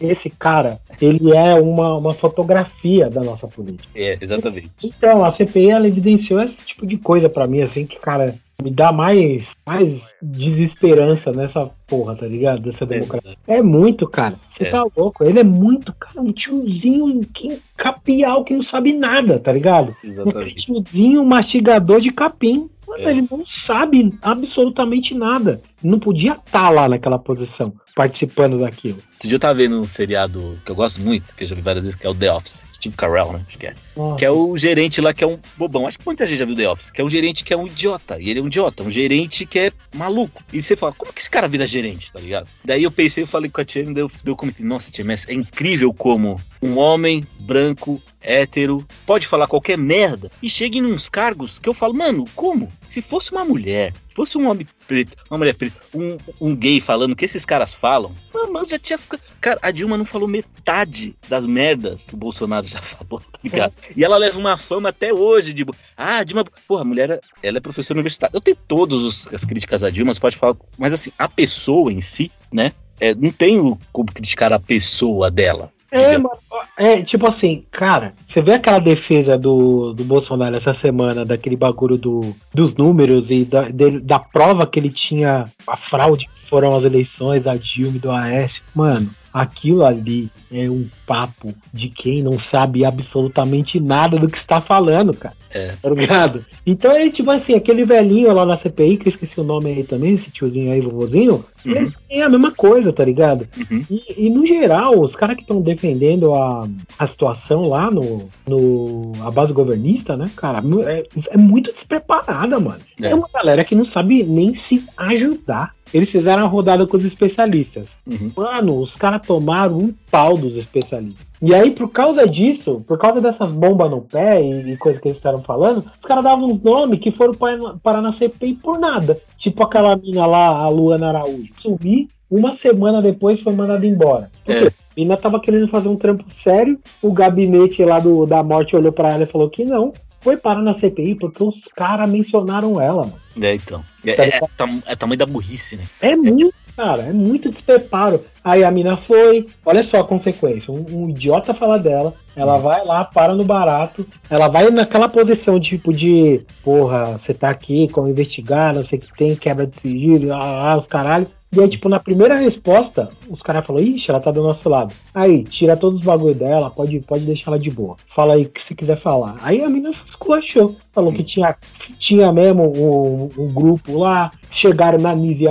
[0.00, 3.88] esse cara, ele é uma, uma fotografia da nossa política.
[3.94, 4.70] É, exatamente.
[4.82, 8.70] Então, a CPI, ela evidenciou esse tipo de coisa para mim, assim, que, cara, me
[8.70, 12.62] dá mais, mais desesperança nessa porra, tá ligado?
[12.62, 12.86] Dessa é.
[12.86, 13.36] democracia.
[13.46, 14.36] É, é muito, cara.
[14.50, 14.70] Você é.
[14.70, 15.24] tá louco.
[15.24, 19.94] Ele é muito, cara, um tiozinho que, capial que não sabe nada, tá ligado?
[20.02, 20.72] Exatamente.
[20.72, 22.68] Um tiozinho mastigador de capim.
[22.86, 23.10] Mano, é.
[23.10, 25.60] ele não sabe absolutamente nada.
[25.82, 28.98] Não podia estar tá lá naquela posição, participando daquilo.
[29.18, 31.62] Esse dia eu tava vendo um seriado que eu gosto muito, que eu já vi
[31.62, 32.66] várias vezes, que é o The Office.
[32.74, 33.44] Steve Carell, né?
[33.46, 33.74] Acho que é.
[33.96, 34.16] Nossa.
[34.16, 35.86] Que é o gerente lá que é um bobão.
[35.86, 36.90] Acho que muita gente já viu The Office.
[36.90, 38.20] Que é um gerente que é um idiota.
[38.20, 38.82] E ele é um idiota.
[38.82, 40.42] Um gerente que é maluco.
[40.52, 41.75] E você fala, como que esse cara vira gerente,
[42.12, 42.48] tá ligado?
[42.64, 45.34] Daí eu pensei, eu falei com a Tia, daí eu, eu comentei, nossa, mas é
[45.34, 51.58] incrível como um homem branco, hétero, pode falar qualquer merda e chega em uns cargos
[51.58, 52.72] que eu falo, mano, como?
[52.86, 56.80] Se fosse uma mulher, se fosse um homem preto, uma mulher preta, um, um gay
[56.80, 58.14] falando o que esses caras falam,
[58.56, 59.20] mano, já tinha ficado.
[59.40, 63.72] Cara, a Dilma não falou metade das merdas que o Bolsonaro já falou, tá ligado?
[63.94, 65.64] E ela leva uma fama até hoje de.
[65.96, 66.44] Ah, a Dilma.
[66.66, 68.34] Porra, a mulher, ela é professora universitária.
[68.34, 70.56] Eu tenho todas as críticas a Dilma, você pode falar.
[70.78, 72.72] Mas assim, a pessoa em si, né?
[72.98, 75.70] É, não tenho como criticar a pessoa dela.
[75.96, 76.36] É, mano,
[76.76, 81.96] é, tipo assim, cara, você vê aquela defesa do, do Bolsonaro essa semana, daquele bagulho
[81.96, 86.74] do, dos números e da, de, da prova que ele tinha, a fraude que foram
[86.76, 88.62] as eleições da Dilma e do Aécio.
[88.74, 94.62] Mano, aquilo ali é um papo de quem não sabe absolutamente nada do que está
[94.62, 95.34] falando, cara.
[95.50, 95.74] É.
[95.80, 96.44] Tá ligado?
[96.64, 99.84] Então é tipo assim, aquele velhinho lá na CPI, que eu esqueci o nome aí
[99.84, 101.92] também, esse tiozinho aí, vovozinho, uhum.
[102.08, 103.46] é a mesma coisa, tá ligado?
[103.70, 103.84] Uhum.
[103.90, 106.66] E, e, no geral, os caras que estão defendendo a,
[106.98, 112.80] a situação lá no, no a base governista, né, cara, é, é muito despreparada, mano.
[113.02, 113.08] É.
[113.08, 115.75] é uma galera que não sabe nem se ajudar.
[115.92, 117.96] Eles fizeram a rodada com os especialistas.
[118.06, 118.32] Uhum.
[118.36, 121.26] Mano, os caras tomaram um pau dos especialistas.
[121.40, 125.08] E aí, por causa disso, por causa dessas bombas no pé e, e coisas que
[125.08, 127.34] eles estavam falando, os caras davam uns nomes que foram
[127.82, 129.20] parar na CPI por nada.
[129.36, 131.50] Tipo aquela mina lá, a Luana Araújo.
[131.60, 134.30] Sumi, uma semana depois foi mandada embora.
[134.46, 134.66] É.
[134.66, 138.92] A mina tava querendo fazer um trampo sério, o gabinete lá do, da morte olhou
[138.92, 139.92] para ela e falou que não.
[140.20, 143.20] Foi parar na CPI porque os caras mencionaram ela, mano.
[143.40, 143.84] É, então.
[144.06, 145.84] É, tá é, é, é, tamanho da burrice, né?
[146.00, 148.24] É muito, cara, é muito despreparo.
[148.42, 152.60] Aí a mina foi, olha só a consequência: um, um idiota fala dela, ela hum.
[152.60, 157.88] vai lá, para no barato, ela vai naquela posição tipo de, porra, você tá aqui,
[157.88, 161.26] como investigar, não sei o que tem, quebra de sigilo, ah, ah, os caralho.
[161.56, 164.94] E aí, tipo, na primeira resposta, os caras falaram, ixi, ela tá do nosso lado.
[165.14, 167.96] Aí, tira todos os bagulho dela, pode, pode deixar ela de boa.
[168.14, 169.36] Fala aí o que você quiser falar.
[169.40, 170.76] Aí a menina esculachou.
[170.92, 171.56] Falou que tinha,
[171.98, 175.44] tinha mesmo um, um grupo lá, chegaram na Nise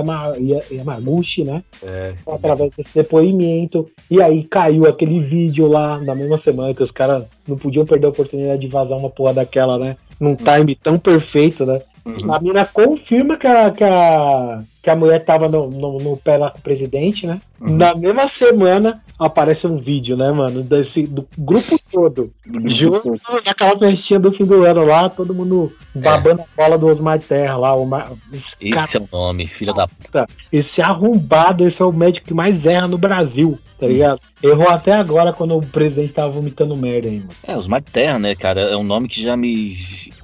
[0.70, 1.64] Yamaguchi, né?
[1.82, 2.14] É.
[2.24, 3.90] Através desse depoimento.
[4.08, 8.06] E aí caiu aquele vídeo lá na mesma semana que os caras não podiam perder
[8.06, 9.96] a oportunidade de vazar uma porra daquela, né?
[10.20, 11.80] Num time tão perfeito, né?
[12.06, 12.32] Uhum.
[12.32, 16.36] A mina confirma que a, que a, que a mulher tava no, no, no pé
[16.36, 17.40] lá com o presidente, né?
[17.60, 17.76] Uhum.
[17.76, 20.62] Na mesma semana aparece um vídeo, né, mano?
[20.62, 22.32] Desse, do grupo todo.
[22.66, 26.44] junto naquela festinha do fim do ano lá, todo mundo babando é.
[26.44, 27.76] a bola do Osmar Terra lá.
[27.76, 27.88] O
[28.32, 30.28] esse, esse é o nome, filha da puta.
[30.52, 34.20] Esse arrombado, esse é o médico que mais erra no Brasil, tá ligado?
[34.40, 37.30] Errou até agora quando o presidente tava vomitando merda aí, mano.
[37.42, 38.60] É, Osmar Terra, né, cara?
[38.60, 39.74] É um nome que já me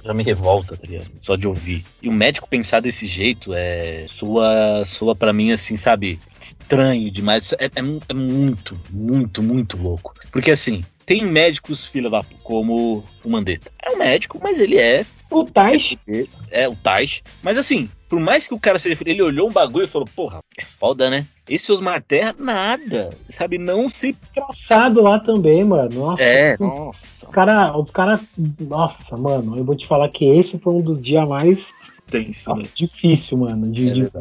[0.03, 1.07] já me revolta, tá ligado?
[1.19, 1.83] Só de ouvir.
[2.01, 4.05] E o médico pensar desse jeito é.
[4.53, 6.19] Soa, soa pra mim assim, sabe?
[6.39, 7.53] estranho demais.
[7.53, 10.13] É, é, é muito, muito, muito louco.
[10.31, 13.71] Porque assim, tem médicos filha da como o Mandetta.
[13.83, 15.05] É um médico, mas ele é.
[15.31, 15.97] O Taish.
[16.07, 17.23] É, é o Taish.
[17.41, 18.97] Mas assim, por mais que o cara seja.
[19.05, 21.25] Ele olhou um bagulho e falou: Porra, é foda, né?
[21.49, 23.15] Esse Osmar Terra, nada.
[23.29, 24.15] Sabe, não se.
[24.31, 25.89] Engraçado lá também, mano.
[25.93, 26.23] Nossa.
[26.23, 27.25] É, nossa.
[27.25, 27.75] Os caras.
[27.75, 28.19] Os cara,
[28.59, 31.65] nossa, mano, eu vou te falar que esse foi um dos dias mais
[32.13, 32.65] tenso, né?
[32.75, 33.71] Difícil, mano.
[33.71, 34.11] De, é de...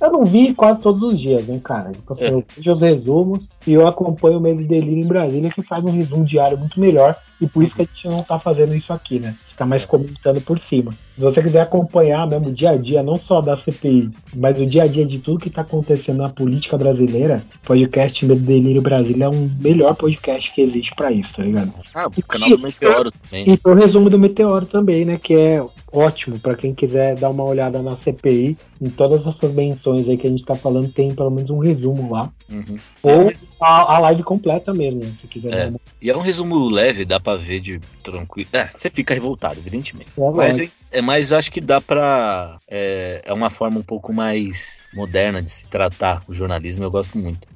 [0.00, 1.90] Eu não vi quase todos os dias, né, cara?
[1.90, 2.30] Tipo assim, é.
[2.30, 5.90] Eu vejo os resumos e eu acompanho o Medo Delírio em Brasília, que faz um
[5.90, 7.16] resumo diário muito melhor.
[7.40, 9.34] E por isso que a gente não tá fazendo isso aqui, né?
[9.48, 10.92] Fica mais comentando por cima.
[11.16, 14.66] Se você quiser acompanhar mesmo o dia a dia, não só da CPI, mas o
[14.66, 18.82] dia a dia de tudo que tá acontecendo na política brasileira, o podcast Medo Delírio
[18.82, 21.72] Brasília é um melhor podcast que existe para isso, tá ligado?
[21.94, 23.44] Ah, o canal do Meteoro também.
[23.50, 25.18] E o resumo do Meteoro também, né?
[25.22, 28.56] Que é ótimo para quem quiser dar uma olhada na CPI.
[28.80, 32.10] Em todas essas menções aí que a gente tá falando, tem pelo menos um resumo
[32.12, 32.30] lá.
[32.50, 32.76] Uhum.
[33.02, 35.52] Ou é a, a, live completa mesmo, se quiser.
[35.52, 35.72] É.
[36.00, 38.48] E é um resumo leve, dá pra ver de tranquilo.
[38.52, 40.10] É, você fica revoltado, evidentemente.
[40.16, 42.58] É mas, é, é, mas acho que dá pra.
[42.68, 47.18] É, é uma forma um pouco mais moderna de se tratar o jornalismo, eu gosto
[47.18, 47.46] muito.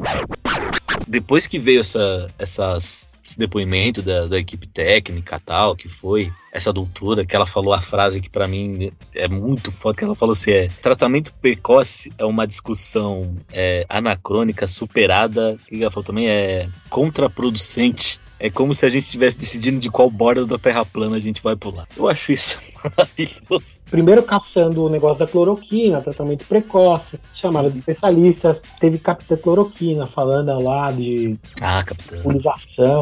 [1.09, 6.73] Depois que veio essa, essas esse depoimento da, da equipe técnica tal, que foi essa
[6.73, 10.35] doutora, que ela falou a frase que para mim é muito foda, que ela falou
[10.35, 16.69] assim, é tratamento precoce é uma discussão é, anacrônica, superada, que ela falou também é
[16.89, 21.21] contraproducente é como se a gente estivesse decidindo de qual borda da Terra plana a
[21.21, 21.87] gente vai pular.
[21.97, 23.81] Eu acho isso maravilhoso.
[23.91, 30.59] Primeiro caçando o negócio da cloroquina, tratamento precoce, chamaram os especialistas, teve capitã cloroquina falando
[30.63, 32.17] lá de ah, capitã.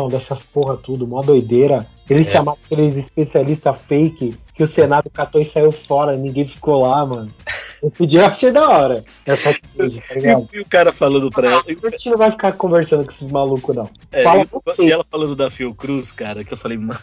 [0.09, 1.87] dessas porra tudo, mó doideira.
[2.09, 2.33] Eles é.
[2.33, 7.33] chamaram aqueles especialistas fake que o Senado catou e saiu fora, ninguém ficou lá, mano.
[7.83, 9.05] Esse dia eu achei da hora.
[9.27, 10.49] Essa coisa, tá ligado?
[10.53, 11.63] E o cara falando pra ela.
[11.67, 13.91] A gente não vai ficar conversando com esses malucos, não.
[14.13, 14.47] É, Fala
[14.79, 16.99] e, e ela falando da Fiocruz, cara, que eu falei, mano.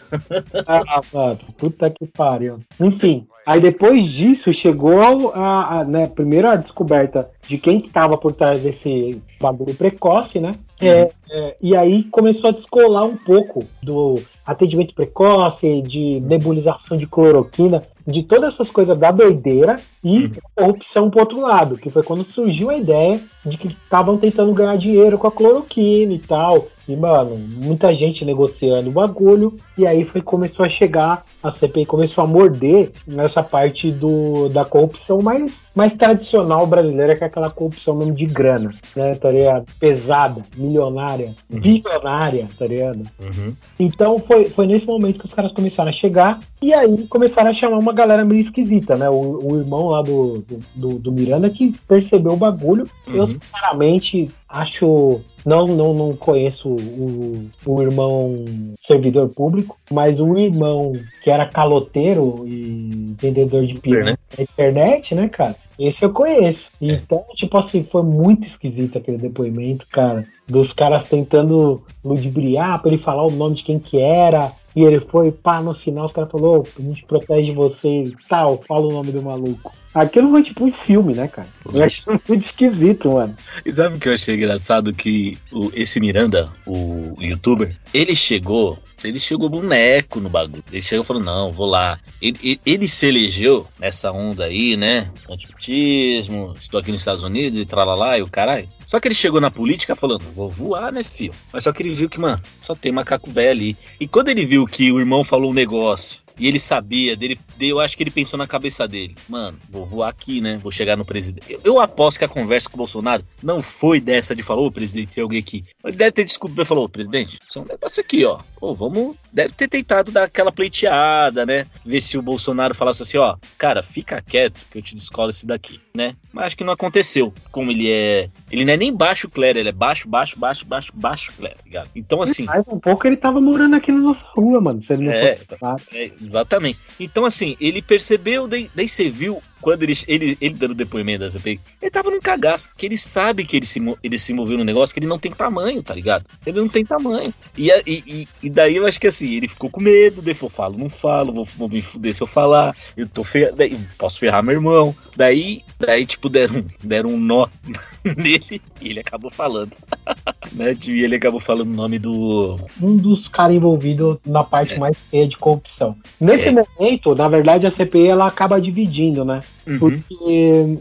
[0.66, 2.58] Ah, mano, puta que pariu.
[2.78, 8.16] Enfim, aí depois disso chegou a, a né, primeiro a descoberta de quem que tava
[8.16, 10.54] por trás desse bagulho precoce, né?
[10.80, 11.10] É, uhum.
[11.30, 17.82] é, e aí começou a descolar um pouco do atendimento precoce, de nebulização de cloroquina,
[18.06, 20.32] de todas essas coisas da doideira e uhum.
[20.54, 24.76] corrupção pro outro lado, que foi quando surgiu a ideia de que estavam tentando ganhar
[24.76, 26.66] dinheiro com a cloroquina e tal.
[26.96, 29.56] Mano, muita gente negociando o bagulho.
[29.76, 34.64] E aí foi começou a chegar, a CPI começou a morder nessa parte do, da
[34.64, 39.14] corrupção mais, mais tradicional brasileira, que é aquela corrupção mesmo de grana, né?
[39.14, 39.66] Tá ligado?
[39.78, 41.60] Pesada, milionária, uhum.
[41.60, 43.02] bilionária, tá ligado?
[43.20, 43.54] Uhum.
[43.78, 46.40] Então foi, foi nesse momento que os caras começaram a chegar.
[46.62, 49.08] E aí começaram a chamar uma galera meio esquisita, né?
[49.08, 52.84] O, o irmão lá do, do, do, Miranda que percebeu o bagulho.
[53.06, 53.14] Uhum.
[53.14, 58.44] Eu, sinceramente, acho não, não, não conheço o, o irmão
[58.78, 65.28] servidor público, mas o irmão que era caloteiro e vendedor de pia na internet, né,
[65.28, 65.56] cara?
[65.78, 66.70] Esse eu conheço.
[66.80, 66.86] É.
[66.92, 70.26] Então, tipo assim, foi muito esquisito aquele depoimento, cara.
[70.46, 74.52] Dos caras tentando ludibriar pra ele falar o nome de quem que era.
[74.76, 78.58] E ele foi, pá, no final os caras falaram, a gente protege você e tal,
[78.58, 79.72] fala o nome do maluco.
[79.94, 81.48] Aquilo foi tipo um filme, né, cara?
[81.72, 83.34] Eu acho muito esquisito, mano.
[83.64, 84.94] E sabe o que eu achei engraçado?
[84.94, 90.62] Que o, esse Miranda, o, o youtuber, ele chegou ele chegou boneco no bagulho.
[90.70, 91.98] Ele chegou e falou: não, vou lá.
[92.20, 95.10] Ele, ele, ele, se elegeu nessa onda aí, né?
[95.28, 98.68] Antipetismo, estou aqui nos Estados Unidos e tralalá e o caralho.
[98.84, 101.34] Só que ele chegou na política falando: vou voar, né, filho?
[101.52, 103.76] Mas só que ele viu que, mano, só tem macaco velho ali.
[103.98, 107.78] E quando ele viu que o irmão falou um negócio e ele sabia dele, eu
[107.78, 110.58] acho que ele pensou na cabeça dele, mano, vou voar aqui, né?
[110.62, 111.52] Vou chegar no presidente.
[111.52, 114.72] Eu, eu aposto que a conversa com o Bolsonaro não foi dessa de falar, ô
[114.72, 115.64] presidente, tem alguém aqui.
[115.84, 118.40] Ele deve ter desculpa e falou, presidente, isso é um negócio aqui, ó.
[118.58, 119.16] Pô, vamos.
[119.30, 121.66] Deve ter tentado dar aquela pleiteada, né?
[121.84, 125.46] Ver se o Bolsonaro falasse assim, ó, cara, fica quieto que eu te descolo esse
[125.46, 126.16] daqui, né?
[126.32, 127.34] Mas acho que não aconteceu.
[127.50, 128.30] Como ele é.
[128.50, 131.90] Ele não é nem baixo clero, ele é baixo, baixo, baixo, baixo, baixo clero, ligado?
[131.94, 132.44] Então, assim.
[132.44, 134.82] Mais um pouco ele tava morando aqui na nossa rua, mano.
[134.82, 135.96] Se ele não é, fosse...
[135.96, 136.80] é, exatamente.
[136.98, 141.30] Então, assim, ele percebeu, daí, daí você viu quando ele, ele, ele dando depoimento da
[141.30, 144.64] CPI, ele tava num cagaço, que ele sabe que ele se, ele se envolveu num
[144.64, 146.24] negócio que ele não tem tamanho, tá ligado?
[146.44, 147.32] Ele não tem tamanho.
[147.56, 150.78] E, e, e daí eu acho que assim, ele ficou com medo, daí eu falo,
[150.78, 153.52] não falo, vou, vou me fuder se eu falar, eu tô fer...
[153.54, 154.94] daí, posso ferrar meu irmão.
[155.16, 157.46] Daí, daí tipo, deram, deram um nó
[158.16, 159.76] nele e ele acabou falando.
[160.52, 160.76] né?
[160.86, 162.58] E ele acabou falando o nome do.
[162.80, 164.78] Um dos caras envolvidos na parte é.
[164.78, 165.96] mais feia de corrupção.
[166.20, 166.52] Nesse é.
[166.52, 169.40] momento, na verdade, a CPI ela acaba dividindo, né?
[169.66, 169.78] Uhum.
[169.78, 170.78] Porque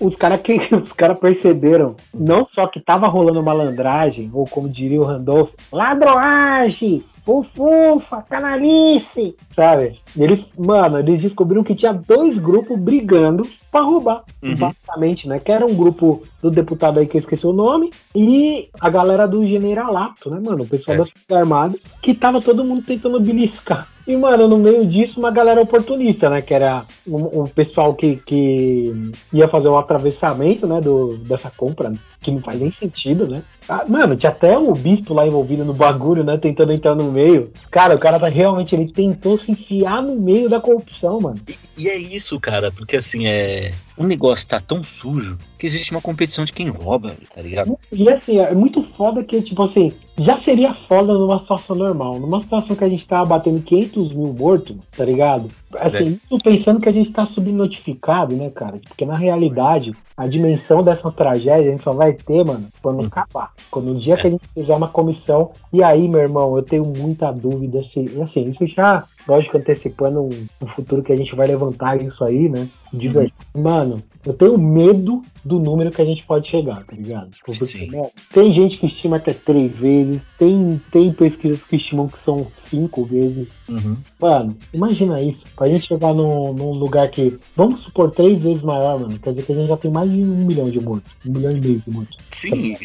[0.00, 0.40] os caras
[0.96, 8.22] cara perceberam não só que tava rolando malandragem, ou como diria o Randolph, ladroagem, fufufa,
[8.22, 9.98] canalice, sabe?
[10.16, 14.54] Ele, mano, eles descobriram que tinha dois grupos brigando para roubar, uhum.
[14.54, 15.40] basicamente, né?
[15.40, 19.26] Que era um grupo do deputado aí que eu esqueci o nome e a galera
[19.26, 20.64] do generalato, né, mano?
[20.64, 20.98] O pessoal é.
[20.98, 25.30] das Forças Armadas, que tava todo mundo tentando beliscar e, mano, no meio disso, uma
[25.30, 26.42] galera oportunista, né?
[26.42, 30.80] Que era um, um pessoal que, que ia fazer um atravessamento, né?
[30.80, 31.92] Do, dessa compra,
[32.24, 33.42] que não faz nem sentido, né?
[33.68, 36.36] Ah, mano, tinha até o bispo lá envolvido no bagulho, né?
[36.38, 37.52] Tentando entrar no meio.
[37.70, 41.40] Cara, o cara tá realmente, ele tentou se enfiar no meio da corrupção, mano.
[41.48, 45.92] E, e é isso, cara, porque assim, é o negócio tá tão sujo que existe
[45.92, 47.78] uma competição de quem rouba, tá ligado?
[47.92, 52.18] E assim, é muito foda que, tipo assim, já seria foda numa situação normal.
[52.18, 55.48] Numa situação que a gente tá batendo 500 mil mortos, tá ligado?
[55.78, 56.38] Assim, é.
[56.42, 58.80] pensando que a gente tá subnotificado, né, cara?
[58.86, 63.06] Porque na realidade, a dimensão dessa tragédia a gente só vai ter, mano, quando hum.
[63.06, 63.52] acabar.
[63.70, 64.16] Quando o dia é.
[64.16, 65.50] que a gente fizer uma comissão.
[65.72, 68.20] E aí, meu irmão, eu tenho muita dúvida se.
[68.22, 72.48] Assim, isso já, lógico, antecipando um, um futuro que a gente vai levantar isso aí,
[72.48, 72.68] né?
[72.92, 73.12] De uhum.
[73.12, 73.34] verdade.
[73.56, 77.30] Mano, eu tenho medo do número que a gente pode chegar, tá ligado?
[77.44, 77.90] Porque, Sim.
[77.90, 82.46] Né, tem gente que estima até três vezes, tem, tem pesquisas que estimam que são
[82.56, 83.48] cinco vezes.
[83.68, 83.96] Uhum.
[84.18, 85.44] Mano, imagina isso.
[85.54, 89.18] Pra gente chegar num, num, lugar que, vamos supor, três vezes maior, mano.
[89.18, 91.12] Quer dizer que a gente já tem mais de um milhão de mortos.
[91.26, 92.16] Um milhão e meio de mortos.
[92.30, 92.76] Sim.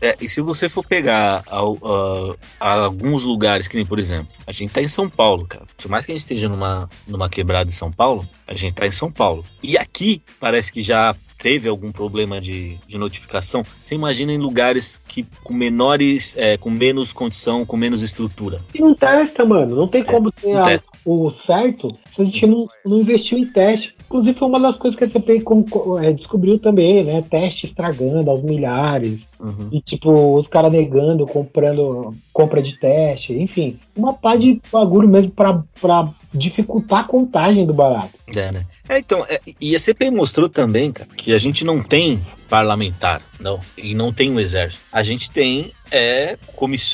[0.00, 1.44] É, e se você for pegar
[2.60, 5.66] alguns lugares, que nem, por exemplo, a gente tá em São Paulo, cara.
[5.76, 8.86] Por mais que a gente esteja numa, numa quebrada em São Paulo, a gente tá
[8.86, 9.44] em São Paulo.
[9.62, 15.00] E aqui parece que já teve algum problema de, de notificação, você imagina em lugares
[15.06, 18.60] que com menores, é, com menos condição, com menos estrutura.
[18.74, 19.76] E não testa, mano.
[19.76, 23.46] Não tem é, como ter a, o certo se a gente não, não investiu em
[23.46, 23.94] teste.
[24.06, 25.42] Inclusive, foi uma das coisas que a CPI
[26.02, 27.22] é, descobriu também, né?
[27.28, 29.26] Teste estragando aos milhares.
[29.38, 29.68] Uhum.
[29.72, 33.34] E, tipo, os caras negando, comprando compra de teste.
[33.34, 38.10] Enfim, uma pá de bagulho mesmo pra, pra dificultar a contagem do barato.
[38.34, 38.66] É, né?
[38.88, 43.22] É, então, é, e a CPI mostrou também, cara, que a gente não tem parlamentar,
[43.40, 44.84] não, e não tem um exército.
[44.92, 46.36] A gente tem é,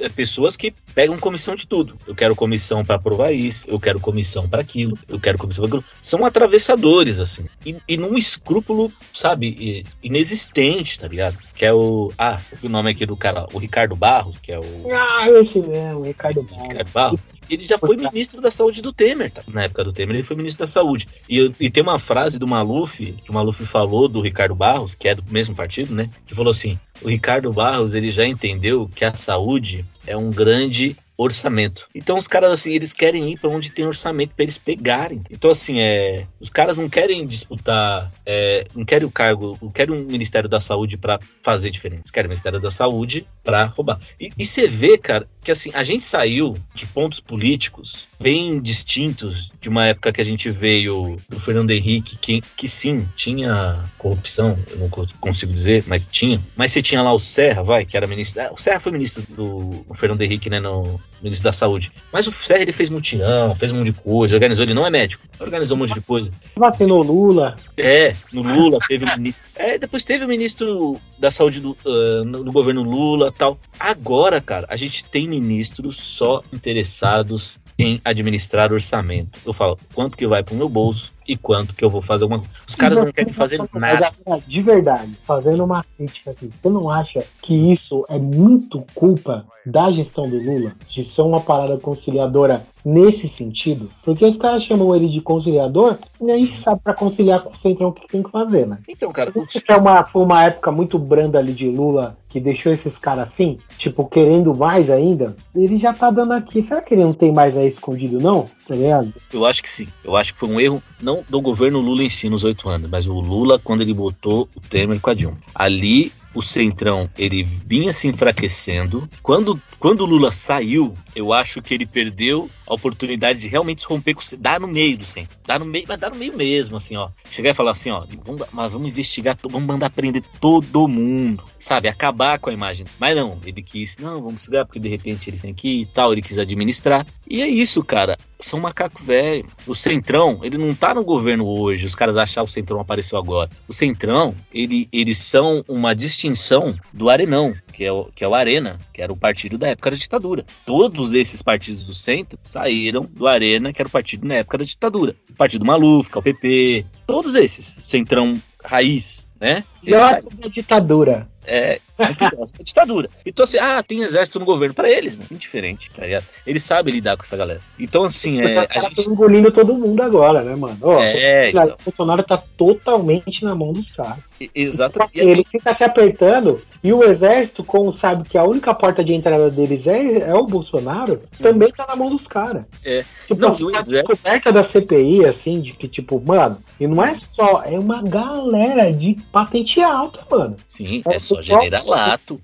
[0.01, 1.97] é pessoas que pegam comissão de tudo.
[2.07, 5.79] Eu quero comissão para aprovar isso, eu quero comissão para aquilo, eu quero comissão para
[5.79, 5.93] aquilo.
[6.01, 7.47] São atravessadores, assim.
[7.65, 11.39] E, e num escrúpulo, sabe, inexistente, tá ligado?
[11.55, 12.13] Que é o.
[12.19, 14.65] Ah, o nome aqui do cara, o Ricardo Barros, que é o.
[14.93, 16.69] Ah, esse mesmo, o Ricardo Barros.
[16.69, 17.21] Ricardo Barros.
[17.53, 19.43] Ele já foi ministro da saúde do Temer, tá?
[19.47, 21.07] Na época do Temer, ele foi ministro da saúde.
[21.29, 25.07] E, e tem uma frase do Maluf, que o Maluf falou do Ricardo Barros, que
[25.07, 26.09] é do mesmo partido, né?
[26.25, 30.97] Que falou assim: o Ricardo Barros ele já entendeu que a saúde é um grande
[31.23, 31.89] orçamento.
[31.95, 35.23] Então os caras assim, eles querem ir para onde tem orçamento para eles pegarem.
[35.31, 39.95] Então assim, é, os caras não querem disputar, é, não querem o cargo, não querem
[39.95, 42.03] um Ministério da Saúde para fazer diferença.
[42.03, 43.99] Eles querem o Ministério da Saúde para roubar.
[44.21, 49.51] E, e você vê, cara, que assim, a gente saiu de pontos políticos bem distintos
[49.61, 54.57] de uma época que a gente veio do Fernando Henrique, que, que sim, tinha corrupção,
[54.71, 56.41] eu não consigo dizer, mas tinha.
[56.57, 58.41] Mas você tinha lá o Serra, vai, que era ministro.
[58.41, 61.93] Ah, o Serra foi ministro do Fernando Henrique, né, no ministro da Saúde.
[62.13, 64.91] Mas o Serra ele fez mutirão, fez um monte de coisa, organizou, ele não é
[64.91, 66.33] médico, organizou um monte de coisa.
[66.57, 67.57] Vacinou Lula.
[67.77, 69.43] É, no Lula teve um ministro.
[69.55, 73.59] É, depois teve o ministro da Saúde do, uh, no, no governo Lula tal.
[73.79, 79.39] Agora, cara, a gente tem ministros só interessados em administrar orçamento.
[79.45, 82.43] Eu falo, quanto que vai pro meu bolso e quanto que eu vou fazer alguma
[82.67, 84.13] Os caras não querem fazer nada.
[84.47, 89.91] De verdade, fazendo uma crítica aqui, você não acha que isso é muito culpa da
[89.91, 90.73] gestão do Lula?
[90.89, 93.91] De ser uma parada conciliadora nesse sentido?
[94.05, 97.59] Porque os caras chamam ele de conciliador e a gente sabe para conciliar com o
[97.59, 98.79] Centrão o que tem que fazer, né?
[98.89, 99.33] Então, cara...
[99.37, 103.29] Isso é uma, foi uma época muito branda ali de Lula que deixou esses caras
[103.29, 106.63] assim, tipo, querendo mais ainda, ele já tá dando aqui.
[106.63, 108.49] Será que ele não tem mais aí escondido, não?
[108.67, 109.13] Tá ligado?
[109.33, 109.87] Eu acho que sim.
[110.03, 112.89] Eu acho que foi um erro, não do governo Lula em si nos oito anos,
[112.89, 115.37] mas o Lula quando ele botou o Temer com a Dilma.
[115.55, 119.09] Ali o Centrão ele vinha se enfraquecendo.
[119.23, 124.15] Quando, quando o Lula saiu, eu acho que ele perdeu a oportunidade de realmente romper
[124.15, 125.37] com dar no meio do centro.
[125.47, 127.11] Dar no meio, mas dar no meio mesmo, assim, ó.
[127.31, 131.89] Chegar e falar assim, ó, vamos, mas vamos investigar, vamos mandar prender todo mundo, sabe?
[131.89, 132.87] Acabar com a imagem.
[132.99, 136.13] Mas não, ele quis, não, vamos investigar, porque de repente eles têm aqui e tal,
[136.13, 137.07] ele quis administrar.
[137.29, 138.17] E é isso, cara.
[138.39, 139.49] São macaco velho.
[139.67, 141.87] O Centrão, ele não tá no governo hoje.
[141.87, 143.49] Os caras acharam que o Centrão apareceu agora.
[143.69, 148.29] O Centrão, ele, eles são uma distinção extinção do Arenão, que é, o, que é
[148.29, 150.45] o Arena, que era o partido da época da ditadura.
[150.65, 154.65] Todos esses partidos do centro saíram do Arena, que era o partido na época da
[154.65, 155.15] ditadura.
[155.31, 159.65] O Partido Maluf, é o PP, todos esses, centrão raiz, né?
[159.85, 161.29] Pior da ditadura.
[161.45, 163.09] É, muito gosta da ditadura.
[163.25, 164.75] Então, assim, ah, tem exército no governo.
[164.75, 165.25] Para eles, né?
[165.31, 166.25] Indiferente, tá ligado?
[166.47, 167.61] Eles sabem lidar com essa galera.
[167.79, 168.63] Então, assim, é.
[168.63, 169.11] Os caras gente...
[169.11, 170.79] engolindo todo mundo agora, né, mano?
[170.81, 171.65] Ó, é, então.
[171.65, 174.19] O Bolsonaro tá totalmente na mão dos caras.
[174.55, 175.17] Exatamente.
[175.17, 179.05] Então, assim, ele fica se apertando e o exército, como sabe que a única porta
[179.05, 182.65] de entrada deles é, é o Bolsonaro, também tá na mão dos caras.
[182.85, 183.05] É.
[183.29, 183.91] Tipo, não, o exército...
[183.91, 188.93] descoberta da CPI, assim, de que, tipo, mano, e não é só, é uma galera
[188.93, 190.57] de patente alta, mano.
[190.67, 191.82] Sim, é, é só generalato.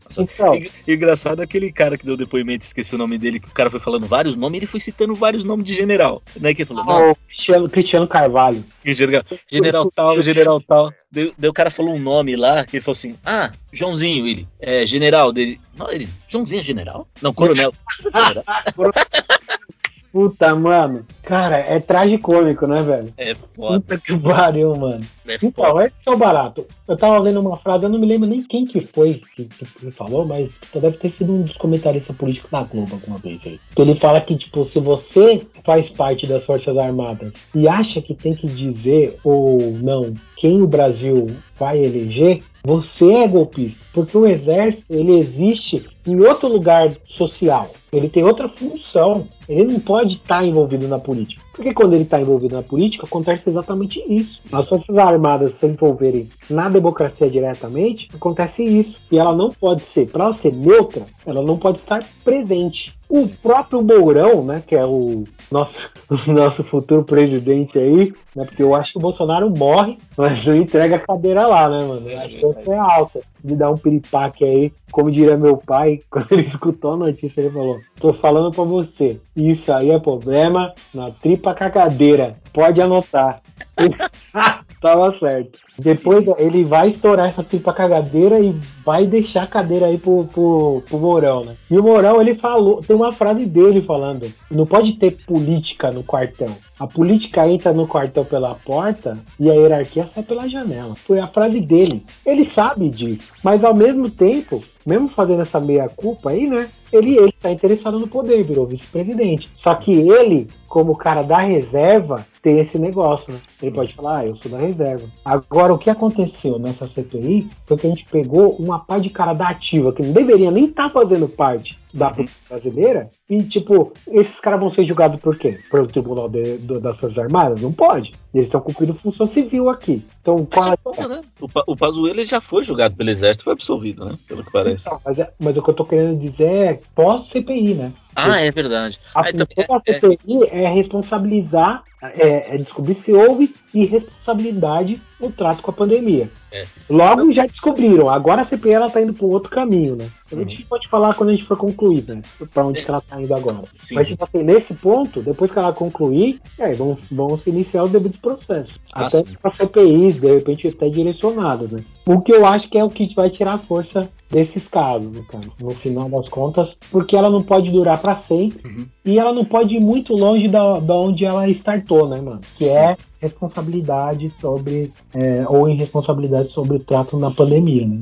[0.07, 0.22] Só...
[0.22, 0.53] Então,
[0.86, 4.07] Engraçado aquele cara que deu depoimento, esqueci o nome dele, que o cara foi falando
[4.07, 6.22] vários nomes, ele foi citando vários nomes de general.
[6.41, 7.14] Né, que falou, não.
[7.26, 8.64] Cristiano, Cristiano Carvalho.
[8.84, 10.93] General, general tal, general tal.
[11.11, 14.49] Daí, daí, o cara falou um nome lá, que ele falou assim: Ah, Joãozinho, ele.
[14.59, 15.61] É general dele.
[15.76, 16.09] Não, ele.
[16.26, 17.09] Joãozinho é general?
[17.20, 17.72] Não, coronel.
[20.13, 21.07] Puta, mano.
[21.23, 23.13] Cara, é tragicômico, né, velho?
[23.17, 23.81] É foda.
[23.81, 25.05] Puta que pariu, mano.
[25.27, 26.65] É então, esse que é o barato.
[26.87, 29.91] Eu tava lendo uma frase, eu não me lembro nem quem que foi que, que
[29.91, 33.61] falou, mas deve ter sido um dos comentaristas políticos da Globo alguma vez aí.
[33.75, 38.15] Que ele fala que, tipo, se você faz parte das Forças Armadas e acha que
[38.15, 41.26] tem que dizer ou não quem o Brasil
[41.59, 43.84] vai eleger, você é golpista.
[43.93, 47.72] Porque o exército, ele existe em outro lugar social.
[47.93, 49.26] Ele tem outra função.
[49.49, 51.43] Ele não pode estar envolvido na política.
[51.59, 54.41] Porque quando ele está envolvido na política, acontece exatamente isso.
[54.53, 59.03] As Forças Armadas se envolverem na democracia diretamente, acontece isso.
[59.11, 62.97] E ela não pode ser, para ela ser neutra, ela não pode estar presente.
[63.09, 65.91] O próprio Mourão, né, que é o nosso,
[66.29, 70.55] o nosso futuro presidente aí, né, porque eu acho que o Bolsonaro morre, mas não
[70.55, 72.07] entrega a cadeira lá, né, mano?
[72.09, 76.43] A chance é alta de dar um piripaque aí, como diria meu pai, quando ele
[76.43, 81.55] escutou a notícia, ele falou: tô falando pra você, isso aí é problema na tripa
[81.55, 83.41] cagadeira, pode anotar.
[84.80, 85.59] Tava certo.
[85.76, 90.82] Depois ele vai estourar essa pipa cagadeira e vai deixar a cadeira aí pro, pro,
[90.89, 91.57] pro Mourão, né?
[91.70, 96.05] E o Mourão, ele falou, tem uma frase dele falando: não pode ter política no
[96.05, 96.51] quartel.
[96.79, 100.95] A política entra no quartel pela porta e a hierarquia sai pela janela.
[100.95, 102.05] Foi a frase dele.
[102.24, 103.33] Ele sabe disso.
[103.43, 106.70] Mas ao mesmo tempo, mesmo fazendo essa meia-culpa aí, né?
[106.91, 109.51] Ele, ele tá interessado no poder, virou vice-presidente.
[109.55, 113.41] Só que ele, como cara da reserva, tem esse negócio, né?
[113.61, 115.07] Ele pode falar, ah, eu sou da reserva.
[115.22, 119.34] Agora, o que aconteceu nessa CPI foi que a gente pegou uma pá de cara
[119.34, 123.93] da ativa, que não deveria nem estar tá fazendo parte da polícia brasileira, e, tipo,
[124.07, 125.59] esses caras vão ser julgados por quê?
[125.70, 127.61] Pelo Tribunal de, do, das Forças Armadas?
[127.61, 128.14] Não pode.
[128.32, 130.03] Eles estão cumprindo função civil aqui.
[130.20, 131.09] Então, qual é...
[131.09, 131.22] né?
[131.41, 134.14] O, o Pazuello já foi julgado pelo Exército e foi absolvido, né?
[134.26, 134.78] Pelo que parece.
[135.05, 137.93] Mas, é, mas o que eu tô querendo dizer é pós-CPI, né?
[138.19, 138.99] Ah, é verdade.
[139.14, 145.01] A ah, função então, da CPI é, é responsabilizar, é, é, descobrir se houve irresponsabilidade
[145.21, 146.31] no trato com a pandemia.
[146.51, 146.64] É.
[146.89, 148.09] Logo já descobriram.
[148.09, 150.09] Agora a CPI ela tá indo para outro caminho, né?
[150.31, 152.23] A gente pode falar quando a gente for concluir, né?
[152.53, 153.64] Para onde que ela tá indo agora.
[153.75, 157.83] Sim, Mas tipo assim, nesse ponto, depois que ela concluir, é, vão, vão se iniciar
[157.83, 158.79] os devidos processos.
[158.93, 161.83] Ah, até para CPIs, de repente até direcionadas, né?
[162.07, 165.25] O que eu acho que é o que vai tirar a força desses casos, né?
[165.61, 168.87] No final das contas, porque ela não pode durar para sempre Uhum.
[169.05, 172.41] e ela não pode ir muito longe da, da onde ela startou, né, mano?
[172.57, 172.79] Que Sim.
[172.79, 178.01] é responsabilidade sobre é, ou irresponsabilidade sobre o trato na pandemia, né?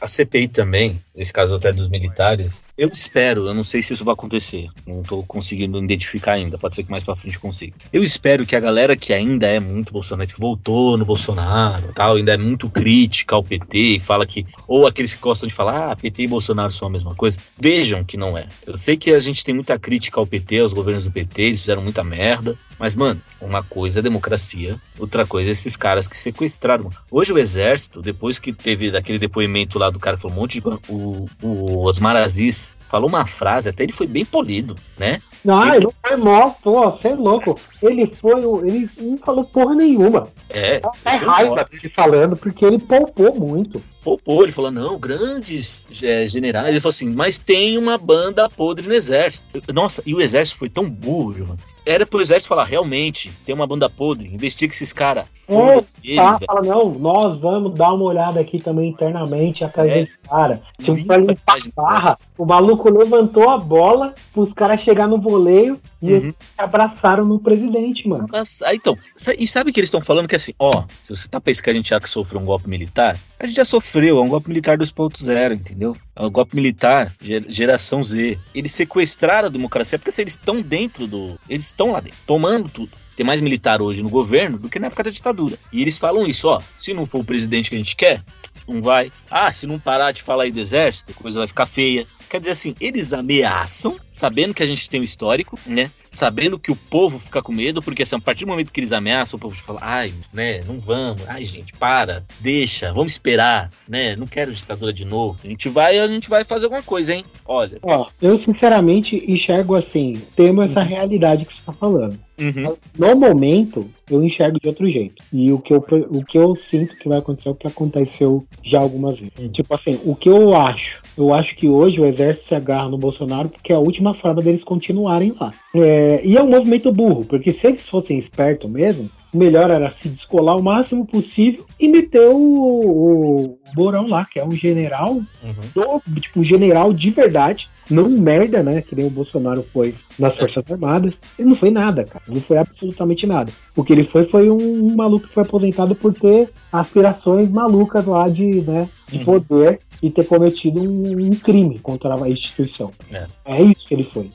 [0.00, 4.04] A CPI também, nesse caso até dos militares, eu espero, eu não sei se isso
[4.04, 7.74] vai acontecer, não tô conseguindo identificar ainda, pode ser que mais pra frente consiga.
[7.92, 12.16] Eu espero que a galera que ainda é muito bolsonarista, que voltou no Bolsonaro tal,
[12.16, 15.90] ainda é muito crítica ao PT e fala que, ou aqueles que gostam de falar,
[15.90, 18.46] ah, PT e Bolsonaro são a mesma coisa, vejam que não é.
[18.66, 21.60] Eu sei que a gente tem muita crítica ao PT, aos governos do PT, eles
[21.60, 26.16] fizeram muita merda, mas, mano, uma coisa é democracia, outra coisa é esses caras que
[26.16, 26.90] sequestraram.
[27.10, 30.60] Hoje o exército, depois que teve daquele depoimento lá do cara que falou um monte
[30.60, 30.68] de.
[30.88, 35.20] O, o Osmar Aziz falou uma frase, até ele foi bem polido, né?
[35.44, 37.54] Não, Ele- ele não foi mal, pô, você é louco.
[37.82, 40.28] Ele foi, ele não falou porra nenhuma.
[40.48, 43.82] É, É raiva dele falando, porque ele poupou muito.
[44.02, 46.68] poupou, ele falou, não, grandes é, generais.
[46.70, 49.44] Ele falou assim, mas tem uma banda podre no exército.
[49.72, 51.58] Nossa, e o exército foi tão burro, mano.
[51.88, 55.26] Era pro exército falar, realmente, tem uma banda podre, investiga esses caras.
[55.48, 59.94] É, tá, fala, não, nós vamos dar uma olhada aqui também internamente atrás é.
[60.00, 60.62] desse cara.
[60.80, 65.80] Tipo, pra limpar a barra, o maluco levantou a bola pros caras chegar no voleio
[66.02, 66.34] e uhum.
[66.58, 68.26] abraçaram no presidente, mano.
[68.32, 68.96] Ah, então,
[69.38, 71.74] e sabe que eles estão falando que assim, ó, se você tá pensando que a
[71.74, 74.76] gente já que sofreu um golpe militar, a gente já sofreu, é um golpe militar
[74.76, 75.96] 2.0, entendeu?
[76.16, 78.38] É um golpe militar, geração Z.
[78.54, 81.38] Eles sequestraram a democracia porque assim, eles estão dentro do.
[81.48, 82.90] Eles estão lá dentro, tomando tudo.
[83.16, 85.58] Tem mais militar hoje no governo do que na época da ditadura.
[85.72, 86.60] E eles falam isso, ó.
[86.76, 88.22] Se não for o presidente que a gente quer,
[88.66, 89.12] não vai.
[89.30, 92.06] Ah, se não parar de falar aí do exército, a coisa vai ficar feia.
[92.28, 95.90] Quer dizer assim, eles ameaçam, sabendo que a gente tem um histórico, né?
[96.10, 98.92] Sabendo que o povo fica com medo, porque assim, a partir do momento que eles
[98.92, 104.16] ameaçam, o povo fala, ai, né, não vamos, ai, gente, para, deixa, vamos esperar, né?
[104.16, 105.38] Não quero ditadura de novo.
[105.44, 107.24] A gente vai, a gente vai fazer alguma coisa, hein?
[107.46, 107.78] Olha.
[107.82, 110.88] Ó, eu sinceramente enxergo assim, temos essa uhum.
[110.88, 112.18] realidade que você está falando.
[112.38, 112.76] Uhum.
[112.96, 115.22] No momento, eu enxergo de outro jeito.
[115.32, 118.46] E o que, eu, o que eu sinto que vai acontecer é o que aconteceu
[118.62, 119.34] já algumas vezes.
[119.38, 119.48] Uhum.
[119.48, 121.00] Tipo assim, o que eu acho?
[121.16, 124.42] Eu acho que hoje o exército se agarra no Bolsonaro porque é a última forma
[124.42, 125.52] deles continuarem lá.
[125.74, 129.90] É, e é um movimento burro, porque se eles fossem espertos mesmo, o melhor era
[129.90, 135.14] se descolar o máximo possível e meter o, o Borão lá, que é um general,
[135.14, 136.00] uhum.
[136.06, 138.82] do, tipo, um general de verdade, não merda, né?
[138.82, 140.40] Que nem o Bolsonaro foi nas é.
[140.40, 141.18] Forças Armadas.
[141.38, 142.24] Ele não foi nada, cara.
[142.28, 143.52] Não foi absolutamente nada.
[143.74, 148.04] O que ele foi foi um, um maluco que foi aposentado por ter aspirações malucas
[148.04, 149.24] lá de, né, de uhum.
[149.24, 152.92] poder e ter cometido um, um, crime contra a instituição.
[153.12, 153.26] É.
[153.44, 154.30] é isso que ele foi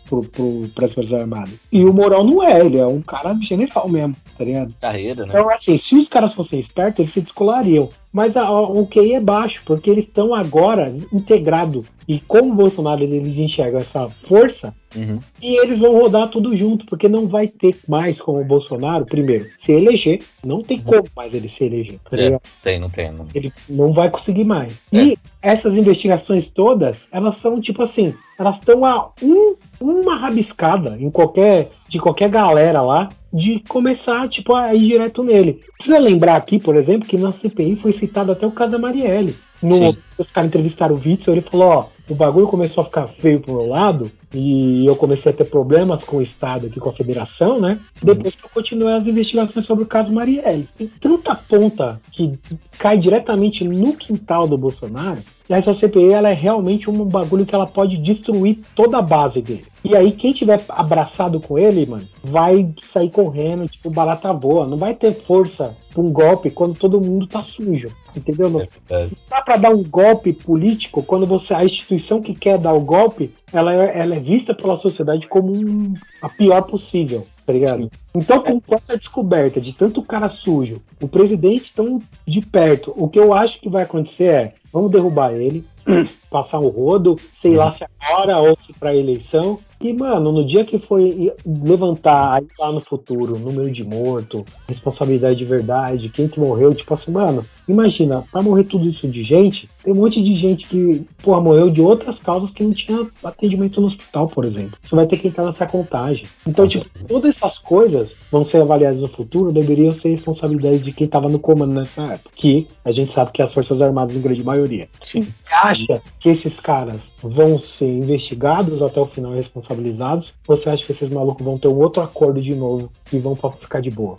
[0.73, 1.53] para as Forças Armadas.
[1.71, 4.73] E o Moral não é, ele é um cara general mesmo, tá ligado?
[4.79, 5.33] Carreira, né?
[5.33, 7.89] Então, assim, se os caras fossem espertos, eles se descolariam.
[8.11, 11.87] Mas a, o QI é baixo, porque eles estão agora integrados.
[12.07, 15.19] E como o Bolsonaro eles enxergam essa força, uhum.
[15.41, 19.47] e eles vão rodar tudo junto, porque não vai ter mais como o Bolsonaro, primeiro,
[19.57, 20.21] se eleger.
[20.43, 20.83] Não tem uhum.
[20.83, 21.99] como mais ele se eleger.
[22.09, 23.11] Tá é, tem, não tem.
[23.11, 23.27] Não.
[23.33, 24.73] Ele não vai conseguir mais.
[24.91, 25.03] É.
[25.03, 31.09] E essas investigações todas, elas são tipo assim, elas estão a um, uma rabiscada em
[31.09, 35.61] qualquer de qualquer galera lá de começar tipo a ir direto nele.
[35.77, 39.35] Precisa lembrar aqui, por exemplo, que na CPI foi citado até o caso da Marielle.
[39.61, 43.39] No, os caras entrevistaram o Witzel, ele falou, ó, o bagulho começou a ficar feio
[43.39, 46.93] pro meu lado e eu comecei a ter problemas com o Estado aqui, com a
[46.93, 47.79] federação, né?
[48.01, 50.67] Depois que eu continuei as investigações sobre o caso Marielle.
[50.75, 52.37] Tem tanta ponta que
[52.77, 55.21] cai diretamente no quintal do Bolsonaro
[55.57, 59.65] essa CPI ela é realmente um bagulho que ela pode destruir toda a base dele.
[59.83, 64.65] E aí, quem tiver abraçado com ele, mano, vai sair correndo, tipo, barata voa.
[64.65, 67.89] Não vai ter força pra um golpe quando todo mundo tá sujo.
[68.15, 68.49] Entendeu?
[68.49, 72.73] Não, é dá pra dar um golpe político quando você, a instituição que quer dar
[72.73, 77.27] o golpe, ela é, ela é vista pela sociedade como um, a pior possível.
[77.45, 77.83] Tá ligado?
[77.83, 77.89] Sim.
[78.15, 83.19] Então, com, essa descoberta de tanto cara sujo, o presidente tão de perto, o que
[83.19, 85.65] eu acho que vai acontecer é: vamos derrubar ele,
[86.29, 90.63] passar um rodo, sei lá se agora ou se para eleição, e, mano, no dia
[90.63, 96.39] que foi levantar aí lá no futuro, número de morto, responsabilidade de verdade, quem que
[96.39, 100.33] morreu, tipo assim, mano, imagina, pra morrer tudo isso de gente, tem um monte de
[100.35, 104.77] gente que, porra, morreu de outras causas que não tinha atendimento no hospital, por exemplo.
[104.81, 106.25] Você vai ter que entrar nessa contagem.
[106.47, 111.07] Então, tipo, todas essas coisas vão ser avaliadas no futuro, deveriam ser responsabilidade de quem
[111.07, 112.31] tava no comando nessa época.
[112.35, 114.87] Que a gente sabe que é as Forças Armadas, em grande maioria.
[115.01, 115.21] Sim.
[115.21, 119.39] Você acha que esses caras vão ser investigados até o final e
[119.73, 120.33] responsabilizados?
[120.47, 123.35] Ou você acha que esses malucos vão ter um outro acordo de novo e vão
[123.35, 124.15] ficar de boa?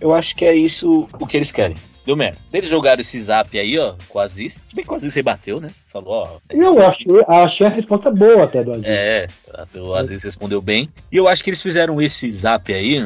[0.00, 1.76] Eu acho que é isso o que eles querem.
[2.04, 2.38] Deu merda.
[2.52, 4.62] Eles jogaram esse zap aí, ó, com o Aziz.
[4.64, 5.72] Se bem que o Aziz rebateu, né?
[5.86, 6.28] Falou, ó.
[6.50, 8.86] Eu achei, achei a resposta boa até do Aziz.
[8.86, 9.26] É,
[9.80, 10.88] o Aziz respondeu bem.
[11.10, 12.98] E eu acho que eles fizeram esse zap aí,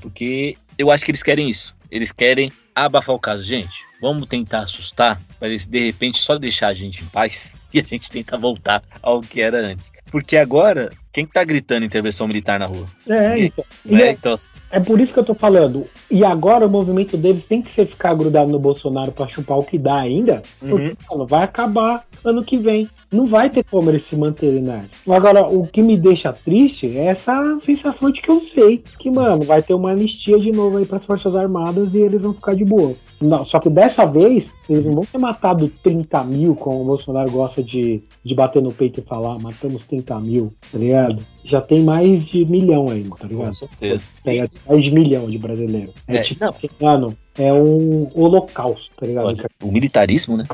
[0.00, 1.74] porque eu acho que eles querem isso.
[1.90, 3.42] Eles querem abafar o caso.
[3.42, 7.80] Gente, vamos tentar assustar para eles de repente só deixar a gente em paz e
[7.80, 9.90] a gente tenta voltar ao que era antes.
[10.10, 12.86] Porque agora, quem tá gritando intervenção militar na rua?
[13.08, 13.64] É, então.
[13.90, 14.34] É, então...
[14.70, 15.86] é por isso que eu tô falando.
[16.10, 19.64] E agora o movimento deles tem que ser ficar grudado no Bolsonaro para chupar o
[19.64, 21.26] que dá ainda, porque uhum.
[21.26, 22.88] vai acabar ano que vem.
[23.10, 24.90] Não vai ter como eles se manterem nessa.
[25.10, 29.44] Agora, o que me deixa triste é essa sensação de que eu sei que, mano,
[29.44, 32.54] vai ter uma anistia de novo aí para as Forças Armadas e eles vão ficar
[32.54, 32.94] de boa.
[33.24, 37.30] Não, só que dessa vez, eles não vão ter matado 30 mil, como o Bolsonaro
[37.30, 41.24] gosta de, de bater no peito e falar, matamos 30 mil, tá ligado?
[41.42, 43.46] Já tem mais de milhão aí, tá ligado?
[43.46, 44.04] Com certeza.
[44.22, 45.94] Tem mais de milhão de brasileiros.
[46.06, 46.44] É, é tipo,
[46.80, 49.32] mano, é um holocausto, tá ligado?
[49.62, 50.44] O militarismo, né?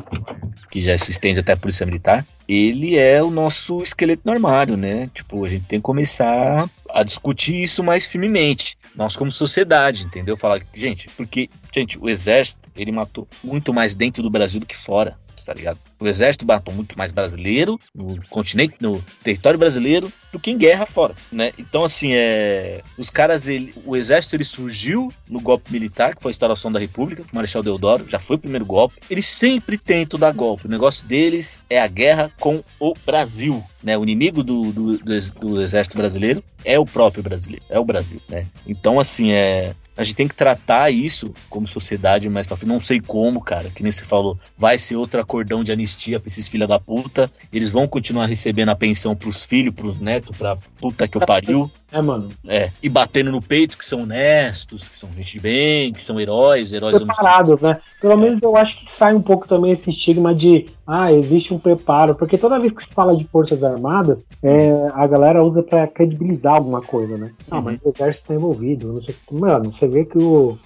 [0.70, 4.76] Que já se estende até a polícia militar, ele é o nosso esqueleto no armário,
[4.76, 5.10] né?
[5.12, 8.76] Tipo, a gente tem que começar a discutir isso mais firmemente.
[8.94, 10.36] Nós como sociedade, entendeu?
[10.36, 14.76] Falar, gente, porque, gente, o exército, ele matou muito mais dentro do Brasil do que
[14.76, 15.78] fora tá ligado?
[15.98, 20.86] O exército matou muito mais brasileiro no continente, no território brasileiro, do que em guerra
[20.86, 21.52] fora, né?
[21.58, 22.82] Então, assim, é...
[22.96, 23.74] os caras, ele...
[23.84, 27.62] o exército, ele surgiu no golpe militar, que foi a instauração da república, o Marechal
[27.62, 28.96] Deodoro, já foi o primeiro golpe.
[29.10, 30.66] Eles sempre tentam dar golpe.
[30.66, 33.96] O negócio deles é a guerra com o Brasil, né?
[33.98, 38.20] O inimigo do, do, do, do exército brasileiro é o próprio brasileiro, é o Brasil,
[38.28, 38.46] né?
[38.66, 42.72] Então, assim, é a gente tem que tratar isso como sociedade mais pra frente.
[42.72, 44.38] Não sei como, cara, que nem você falou.
[44.56, 47.30] Vai ser outro acordão de anistia pra esses filha da puta.
[47.52, 51.70] Eles vão continuar recebendo a pensão pros filhos, pros netos, pra puta que eu pariu.
[51.92, 52.30] É, mano.
[52.46, 52.70] É.
[52.82, 56.72] E batendo no peito que são honestos, que são gente de bem, que são heróis,
[56.72, 57.78] heróis Preparados, né?
[58.00, 61.58] Pelo menos eu acho que sai um pouco também esse estigma de ah, existe um
[61.58, 65.86] preparo, porque toda vez que se fala de Forças Armadas, é, a galera usa para
[65.86, 67.30] credibilizar alguma coisa, né?
[67.48, 67.62] Ah, uhum.
[67.62, 70.58] mas o exército tá envolvido, não sei Mano, você vê que o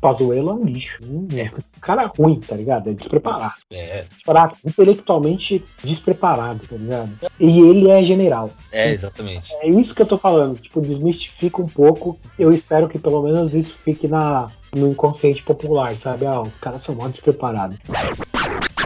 [0.00, 0.98] Pazuello é um lixo.
[1.04, 1.50] Hum, é.
[1.80, 2.88] Cara ruim, tá ligado?
[2.88, 3.54] É despreparado.
[3.70, 4.06] É.
[4.24, 7.10] Fraco, intelectualmente despreparado, tá ligado?
[7.38, 8.50] E ele é general.
[8.72, 9.54] É, exatamente.
[9.56, 10.58] É isso que eu tô falando.
[10.58, 12.18] Tipo, desmistifica um pouco.
[12.38, 16.24] Eu espero que pelo menos isso fique na, no inconsciente popular, sabe?
[16.24, 17.76] Ah, os caras são muito despreparados.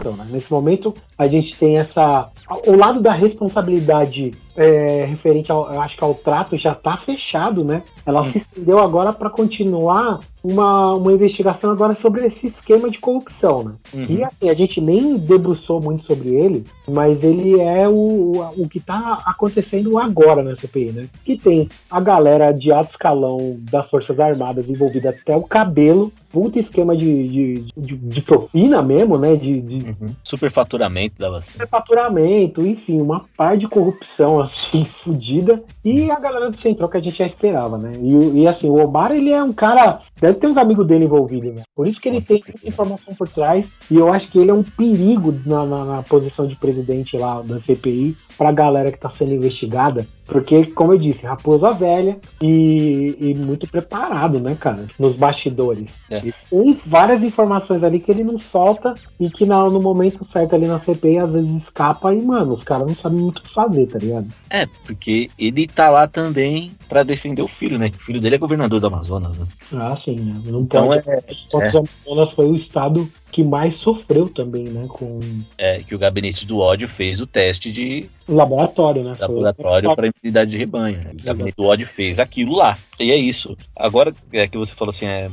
[0.01, 0.27] Então, né?
[0.29, 2.29] Nesse momento, a gente tem essa.
[2.65, 7.83] O lado da responsabilidade é, referente ao, acho que ao trato já está fechado, né?
[8.03, 8.23] Ela hum.
[8.23, 13.73] se estendeu agora para continuar uma, uma investigação agora sobre esse esquema de corrupção, né?
[13.93, 14.05] Uhum.
[14.09, 18.79] E assim, a gente nem debruçou muito sobre ele, mas ele é o, o, que
[18.79, 21.07] está acontecendo agora na CPI, né?
[21.23, 26.59] Que tem a galera de alto escalão das Forças Armadas envolvida até o cabelo, puta
[26.59, 29.35] esquema de, de, de, de propina mesmo, né?
[29.35, 30.07] De, de uhum.
[30.23, 31.53] superfaturamento da vacina.
[31.53, 35.63] Superfaturamento, enfim, uma par de corrupção assim, fodida.
[35.83, 37.93] E a galera do Central que a gente já esperava, né?
[37.99, 39.99] E, e assim, o Omar, ele é um cara.
[40.31, 41.63] Deve ter uns amigos dele envolvidos, né?
[41.75, 42.67] Por isso que ele Com tem certeza.
[42.67, 43.73] informação por trás.
[43.89, 47.41] E eu acho que ele é um perigo na, na, na posição de presidente lá
[47.41, 50.07] da CPI pra galera que tá sendo investigada.
[50.31, 54.87] Porque, como eu disse, raposa velha e, e muito preparado, né, cara?
[54.97, 55.99] Nos bastidores.
[56.09, 56.19] É.
[56.25, 60.55] E tem várias informações ali que ele não solta e que no, no momento certo
[60.55, 63.53] ali na CPI às vezes escapa e, mano, os caras não sabem muito o que
[63.53, 64.27] fazer, tá ligado?
[64.49, 67.91] É, porque ele tá lá também para defender o filho, né?
[67.93, 69.45] O filho dele é governador do Amazonas, né?
[69.73, 70.41] Ah, sim, né?
[70.45, 71.09] Não então pode...
[71.09, 71.23] é.
[71.53, 71.57] O.
[71.57, 74.85] Amazonas foi o estado que mais sofreu também, né?
[74.89, 75.19] Com...
[75.57, 78.09] É, que o gabinete do ódio fez o teste de.
[78.27, 79.15] Laboratório, né?
[79.19, 80.97] Laboratório para imunidade de rebanho.
[80.97, 81.11] Né?
[81.19, 82.77] O gabinete do ódio fez aquilo lá.
[83.01, 83.57] E é isso.
[83.75, 85.29] Agora é que você falou assim, é,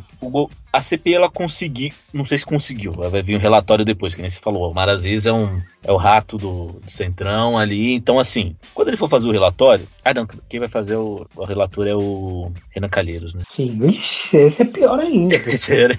[0.72, 4.30] a CPI ela conseguiu, não sei se conseguiu, vai vir um relatório depois, que nem
[4.30, 4.70] você falou.
[4.70, 7.94] O Maraziz é, um, é o rato do, do, Centrão ali.
[7.94, 9.86] Então, assim, quando ele for fazer o relatório.
[10.04, 13.42] Ah, não, quem vai fazer o, o relator é o Renan Calheiros, né?
[13.46, 13.78] Sim,
[14.32, 15.34] esse é pior ainda.
[15.48, 15.94] esse era,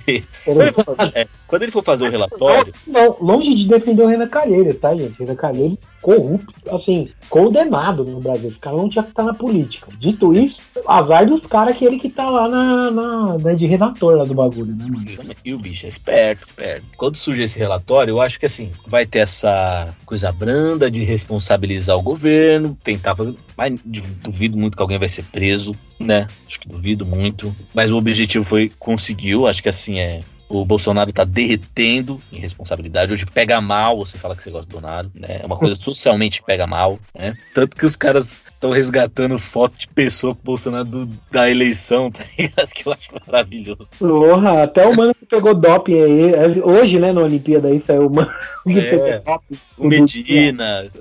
[0.45, 2.73] quando, ele for fazer, é, quando ele for fazer o relatório.
[2.87, 5.19] Não, longe de defender o Renan Calheiros, tá, gente?
[5.19, 8.49] Renan Calheiros corrupto, assim, condenado no Brasil.
[8.49, 9.87] Esse cara não tinha que estar na política.
[9.99, 14.15] Dito isso, azar dos caras que ele que tá lá na, na, na de redator
[14.15, 15.05] lá do bagulho, né, mano?
[15.43, 16.85] E o bicho é esperto, esperto.
[16.97, 21.97] Quando surge esse relatório, eu acho que assim, vai ter essa coisa branda de responsabilizar
[21.97, 23.35] o governo, tentar fazer.
[23.55, 26.27] Mas duvido muito que alguém vai ser preso, né?
[26.47, 27.55] Acho que duvido muito.
[27.73, 33.13] Mas o objetivo foi, conseguiu, acho que assim é o Bolsonaro tá derretendo em responsabilidade.
[33.13, 35.41] Hoje pega mal você fala que você gosta do Bolsonaro, né?
[35.43, 37.37] É uma coisa socialmente pega mal, né?
[37.53, 42.09] Tanto que os caras estão resgatando foto de pessoa com o Bolsonaro do, da eleição,
[42.11, 42.69] tá ligado?
[42.69, 43.87] Que eu acho maravilhoso.
[43.99, 46.61] Porra, até o mano que pegou doping aí.
[46.63, 48.31] Hoje, né, na Olimpíada aí saiu o mano
[48.63, 49.59] que é, pegou doping.
[49.77, 50.91] O Medina.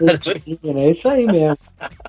[0.00, 1.58] Medina, é isso aí mesmo.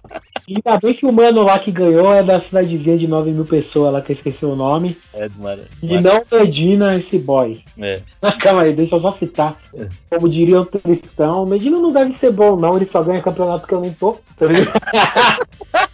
[0.47, 3.91] Ainda bem que o mano lá que ganhou é da cidadezinha de 9 mil pessoas
[3.91, 4.95] lá, que eu esqueci o nome.
[5.13, 5.57] É, do Mar...
[5.81, 7.61] E não Medina esse boy.
[7.81, 8.01] É.
[8.21, 9.57] Mas calma aí, deixa eu só citar.
[9.73, 9.89] É.
[10.09, 12.75] Como diria o Tristão, Medina não deve ser bom, não.
[12.75, 14.17] Ele só ganha campeonato que eu não tô.
[14.37, 14.45] Tá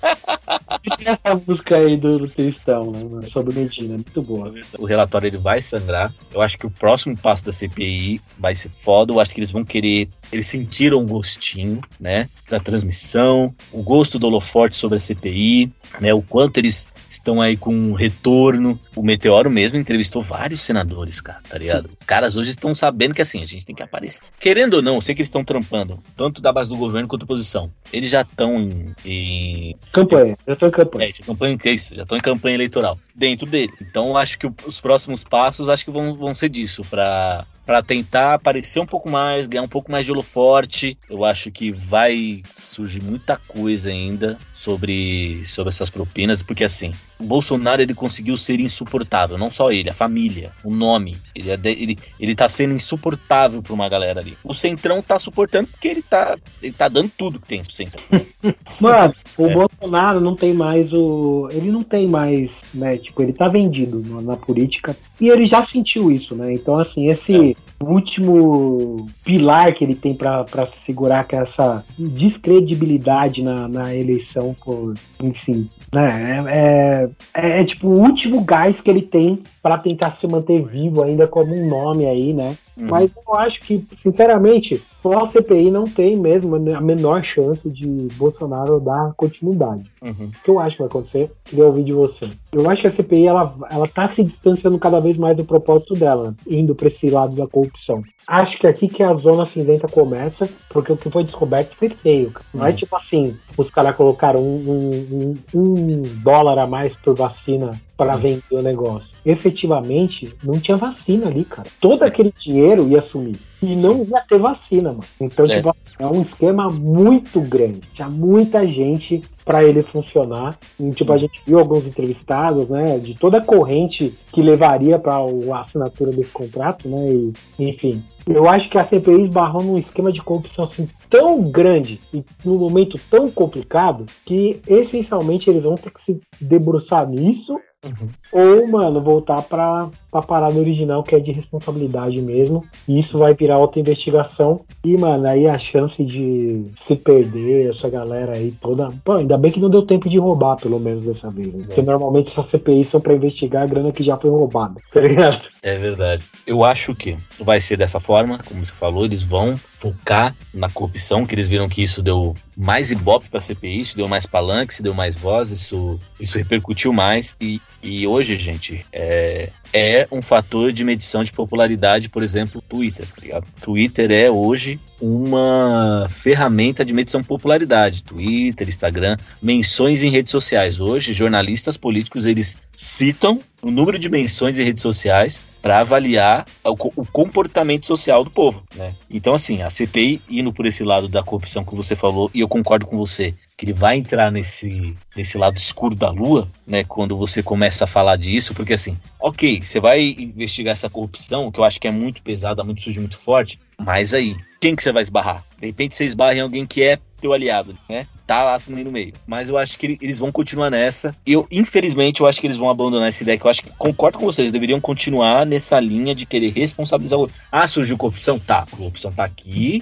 [1.06, 4.54] essa música aí do, Tristão, né, sobre Medina, muito boa.
[4.78, 6.14] O relatório ele vai sangrar.
[6.34, 9.14] Eu acho que o próximo passo da CPI vai ser foda.
[9.14, 10.10] Eu acho que eles vão querer.
[10.32, 12.30] Eles sentiram o gostinho, né?
[12.50, 16.14] Da transmissão, o gosto do holoforte sobre a CPI, né?
[16.14, 18.80] O quanto eles estão aí com um retorno.
[18.96, 21.90] O Meteoro mesmo entrevistou vários senadores, cara, tá ligado?
[21.98, 24.22] Os caras hoje estão sabendo que assim, a gente tem que aparecer.
[24.40, 27.22] Querendo ou não, eu sei que eles estão trampando, tanto da base do governo quanto
[27.22, 27.72] da oposição.
[27.92, 29.76] Eles já estão em, em.
[29.92, 31.10] Campanha, já estão em campanha.
[31.10, 33.82] É, campanha, já estão em campanha eleitoral dentro deles.
[33.82, 38.34] Então acho que os próximos passos acho que vão, vão ser disso, para para tentar
[38.34, 40.98] aparecer um pouco mais, ganhar um pouco mais de holoforte.
[41.10, 46.92] Eu acho que vai surgir muita coisa ainda sobre, sobre essas propinas, porque assim,
[47.22, 51.18] o Bolsonaro ele conseguiu ser insuportável, não só ele, a família, o nome.
[51.36, 54.36] Ele, é ele, ele tá sendo insuportável pra uma galera ali.
[54.44, 58.04] O Centrão tá suportando porque ele tá, ele tá dando tudo que tem pro Centrão.
[58.80, 59.54] Mano, o é.
[59.54, 61.48] Bolsonaro não tem mais o.
[61.52, 62.98] Ele não tem mais, né?
[62.98, 66.54] Tipo, ele tá vendido na, na política e ele já sentiu isso, né?
[66.54, 67.52] Então, assim, esse.
[67.52, 73.96] É último pilar que ele tem para se segurar, que é essa descredibilidade na, na
[73.96, 76.46] eleição por, enfim, né?
[76.48, 81.04] É, é, é, tipo o último gás que ele tem para tentar se manter vivo
[81.04, 82.56] ainda como um nome aí, né?
[82.78, 82.88] Uhum.
[82.90, 88.80] Mas eu acho que, sinceramente, a CPI não tem mesmo a menor chance de Bolsonaro
[88.80, 89.92] dar continuidade.
[90.02, 90.28] Uhum.
[90.28, 91.32] O que eu acho que vai acontecer?
[91.44, 92.30] Queria ouvir de você.
[92.52, 95.94] Eu acho que a CPI ela, ela tá se distanciando cada vez mais do propósito
[95.94, 98.04] dela, indo para esse lado da corrupção.
[98.28, 102.32] Acho que aqui que a zona cinzenta começa, porque o que foi descoberto foi feio.
[102.54, 102.76] Não é uhum.
[102.76, 108.42] tipo assim, os caras colocaram um, um, um, dólar a mais por vacina para vender
[108.50, 109.08] o negócio.
[109.24, 111.68] Efetivamente, não tinha vacina ali, cara.
[111.80, 113.40] Todo aquele dinheiro ia sumir.
[113.62, 115.04] E não ia ter vacina, mano.
[115.20, 115.58] Então, é.
[115.58, 117.82] tipo, é um esquema muito grande.
[117.94, 120.58] Tinha muita gente para ele funcionar.
[120.80, 125.18] E, tipo, a gente viu alguns entrevistados, né, de toda a corrente que levaria para
[125.18, 128.04] a assinatura desse contrato, né, e, enfim.
[128.36, 132.58] Eu acho que a CPI esbarrou num esquema de corrupção assim tão grande e num
[132.58, 138.10] momento tão complicado que essencialmente eles vão ter que se debruçar nisso Uhum.
[138.32, 142.64] Ou, mano, voltar pra, pra parada original, que é de responsabilidade mesmo.
[142.88, 144.62] E isso vai virar outra investigação.
[144.86, 148.90] E, mano, aí a chance de se perder, essa galera aí toda.
[149.04, 151.52] Pô, ainda bem que não deu tempo de roubar, pelo menos dessa vez.
[151.52, 151.64] Né?
[151.66, 155.42] Porque normalmente essas CPIs são pra investigar a grana que já foi roubada, tá ligado?
[155.64, 156.24] É verdade.
[156.46, 161.26] Eu acho que vai ser dessa forma, como você falou, eles vão focar na corrupção,
[161.26, 164.84] que eles viram que isso deu mais ibope pra CPI, isso deu mais palanque, isso
[164.84, 167.36] deu mais voz, isso, isso repercutiu mais.
[167.40, 173.08] E e hoje, gente, é, é um fator de medição de popularidade, por exemplo, Twitter.
[173.08, 178.04] Tá Twitter é hoje uma ferramenta de medição de popularidade.
[178.04, 180.80] Twitter, Instagram, menções em redes sociais.
[180.80, 187.06] Hoje, jornalistas políticos eles citam o número de menções em redes sociais para avaliar o,
[187.06, 188.96] comportamento social do povo, né?
[189.10, 192.48] Então, assim, a CPI indo por esse lado da corrupção que você falou, e eu
[192.48, 196.84] concordo com você, que ele vai entrar nesse, nesse lado escuro da lua, né?
[196.84, 201.60] Quando você começa a falar disso, porque assim, ok, você vai investigar essa corrupção, que
[201.60, 204.92] eu acho que é muito pesada, muito suja, muito forte, mas aí, quem que você
[204.92, 205.44] vai esbarrar?
[205.60, 208.08] De repente você esbarra em alguém que é teu aliado, né?
[208.26, 209.14] Tá lá também no meio.
[209.28, 211.16] Mas eu acho que eles vão continuar nessa.
[211.26, 213.38] Eu, infelizmente, eu acho que eles vão abandonar essa ideia.
[213.38, 217.30] Que eu acho que concordo com vocês, deveriam continuar nessa linha de querer responsabilizar o.
[217.52, 218.40] Ah, surgiu corrupção?
[218.40, 219.82] Tá, corrupção tá aqui.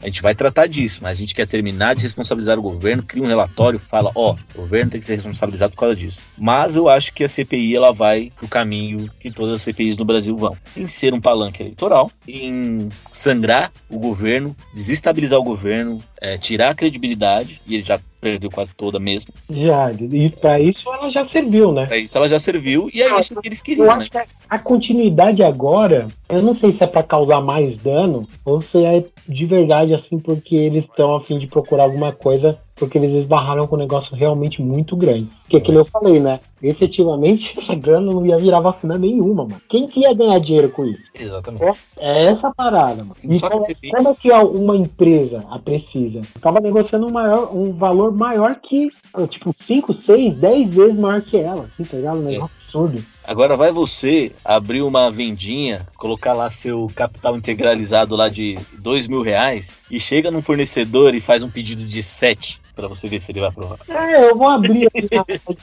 [0.00, 3.22] A gente vai tratar disso, mas a gente quer terminar de responsabilizar o governo, cria
[3.22, 6.22] um relatório, fala, ó, o governo tem que ser responsabilizado por causa disso.
[6.36, 10.04] Mas eu acho que a CPI ela vai pro caminho que todas as CPIs no
[10.04, 16.36] Brasil vão, em ser um palanque eleitoral, em sangrar o governo, desestabilizar o governo, é,
[16.36, 19.32] tirar a credibilidade, e ele já perdeu quase toda mesmo.
[19.48, 21.86] Já, e para isso ela já serviu, né?
[21.86, 23.86] Para isso ela já serviu e é isso que eles queriam.
[23.86, 24.24] Eu acho né?
[24.24, 28.84] que a continuidade agora, eu não sei se é para causar mais dano ou se
[28.84, 33.12] é de verdade assim porque eles estão a fim de procurar alguma coisa porque eles
[33.12, 35.28] esbarraram com um negócio realmente muito grande.
[35.48, 36.40] Que é que eu falei, né?
[36.62, 39.60] Efetivamente, essa grana não ia virar vacina nenhuma, mano.
[39.68, 41.02] Quem que ia ganhar dinheiro com isso?
[41.14, 41.64] Exatamente.
[41.98, 43.16] É, é essa parada, mano.
[43.24, 43.50] Então,
[43.90, 48.88] como é que uma empresa, a Precisa, tava negociando um, maior, um valor maior que,
[49.28, 52.18] tipo, 5, 6, 10 vezes maior que ela, assim, tá ligado?
[52.18, 52.64] Um negócio é.
[52.64, 53.04] absurdo.
[53.24, 59.20] Agora vai você abrir uma vendinha, colocar lá seu capital integralizado lá de dois mil
[59.20, 63.32] reais e chega num fornecedor e faz um pedido de 7 para você ver se
[63.32, 63.78] ele vai aprovar.
[63.88, 65.08] É, eu vou abrir aqui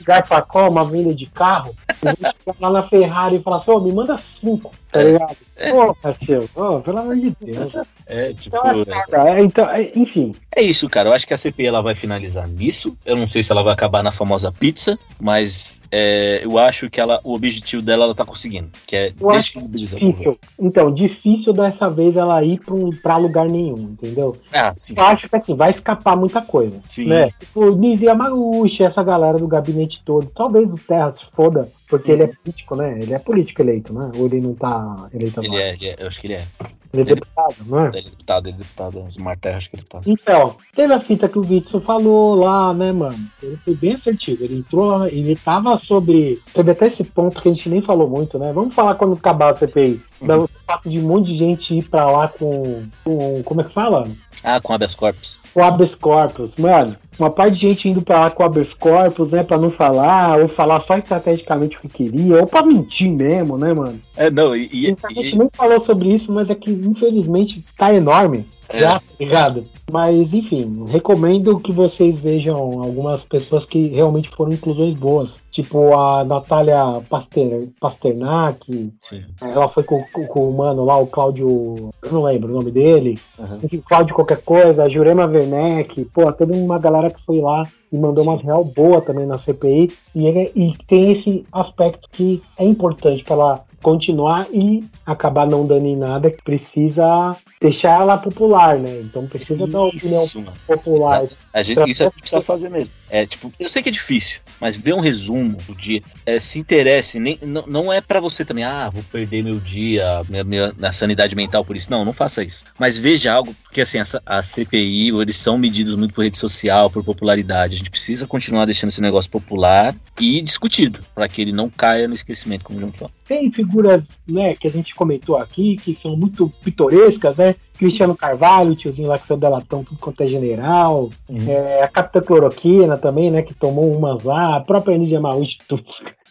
[0.06, 3.70] na Facó, uma venda de carro, e vou chegar lá na Ferrari e falar assim,
[3.70, 5.12] ô, oh, me manda cinco, tá é.
[5.12, 5.36] ligado?
[5.56, 5.70] É.
[5.70, 7.72] Pô, Cacheu, oh, pelo amor de Deus.
[8.06, 8.56] É, tipo.
[8.56, 10.34] Então, é, então, é, enfim.
[10.54, 11.08] É isso, cara.
[11.08, 12.96] Eu acho que a CPI ela vai finalizar nisso.
[13.04, 17.00] Eu não sei se ela vai acabar na famosa pizza, mas é, eu acho que
[17.00, 20.38] ela, o objetivo dela ela tá conseguindo, que é eu descredibilizar difícil.
[20.58, 24.36] Então, difícil dessa vez ela ir pra, um, pra lugar nenhum, entendeu?
[24.52, 24.94] Ah, sim.
[24.96, 26.76] Eu acho que assim, vai escapar muita coisa.
[26.88, 27.06] Sim.
[27.06, 27.28] Né?
[27.30, 30.30] Tipo, Nisi Yamaguchi, essa galera do gabinete todo.
[30.34, 32.18] Talvez o Terra se foda, porque uhum.
[32.18, 32.98] ele é político, né?
[33.00, 34.10] Ele é político eleito, né?
[34.16, 36.46] Ou ele não tá eleito ele é, ele é, eu acho que ele é.
[36.92, 37.88] Ele é deputado, não é?
[37.88, 39.04] Ele é deputado, ele é deputado.
[39.08, 40.04] Smart Terra, acho que ele é deputado.
[40.06, 43.18] Então, teve a fita que o Witson falou lá, né, mano?
[43.42, 44.44] Ele foi bem assertivo.
[44.44, 46.40] Ele entrou lá, ele tava sobre.
[46.52, 48.52] Teve até esse ponto que a gente nem falou muito, né?
[48.52, 50.00] Vamos falar quando acabar a CPI.
[50.20, 50.46] Uhum.
[50.66, 52.84] fato de um monte de gente ir pra lá com.
[53.02, 54.08] com como é que fala?
[54.42, 55.38] Ah, com habeas corpus.
[55.52, 56.52] Com habeas corpus.
[56.56, 59.42] Mano, uma parte de gente indo com habeas corpus, né?
[59.42, 63.72] Pra não falar, ou falar só estrategicamente o que queria, ou pra mentir mesmo, né,
[63.72, 64.00] mano?
[64.16, 64.68] É, não, e.
[64.72, 65.38] e a gente e...
[65.38, 68.44] nem falou sobre isso, mas é que infelizmente tá enorme.
[68.74, 68.80] É.
[68.80, 69.64] Já, ligado?
[69.92, 75.40] Mas, enfim, recomendo que vocês vejam algumas pessoas que realmente foram inclusões boas.
[75.50, 78.92] Tipo a Natália Paster, Pasternak.
[79.00, 79.24] Sim.
[79.40, 81.90] Ela foi com, com, com, o mano lá, o Cláudio.
[82.02, 83.18] Eu não lembro o nome dele.
[83.38, 83.82] Uhum.
[83.88, 86.04] Cláudio qualquer coisa, a Jurema Werneck.
[86.06, 87.62] Pô, teve uma galera que foi lá
[87.92, 88.30] e mandou Sim.
[88.30, 89.92] uma real boa também na CPI.
[90.14, 95.84] E, e tem esse aspecto que é importante para ela continuar e acabar não dando
[95.86, 99.02] em nada, que precisa deixar ela popular, né?
[99.02, 101.22] Então precisa isso, dar opinião popular.
[101.54, 102.92] A gente, isso a gente precisa fazer mesmo.
[103.08, 106.58] É, tipo, eu sei que é difícil, mas ver um resumo do dia, é, se
[106.58, 110.74] interesse, nem, não, não é para você também, ah, vou perder meu dia, minha, minha,
[110.76, 111.88] na sanidade mental por isso.
[111.88, 112.64] Não, não faça isso.
[112.76, 116.90] Mas veja algo, porque assim, essa, a CPI, eles são medidos muito por rede social,
[116.90, 117.74] por popularidade.
[117.74, 122.08] A gente precisa continuar deixando esse negócio popular e discutido, para que ele não caia
[122.08, 123.12] no esquecimento, como o João falou.
[123.28, 127.54] Tem figuras, né, que a gente comentou aqui, que são muito pitorescas, né?
[127.76, 131.10] Cristiano Carvalho, o tiozinho lá que saiu delatão, tudo quanto é general.
[131.28, 131.48] Uhum.
[131.48, 133.42] É, a Capitã Cloroquina também, né?
[133.42, 134.56] Que tomou umas lá.
[134.56, 135.58] A própria Anísia Mauíche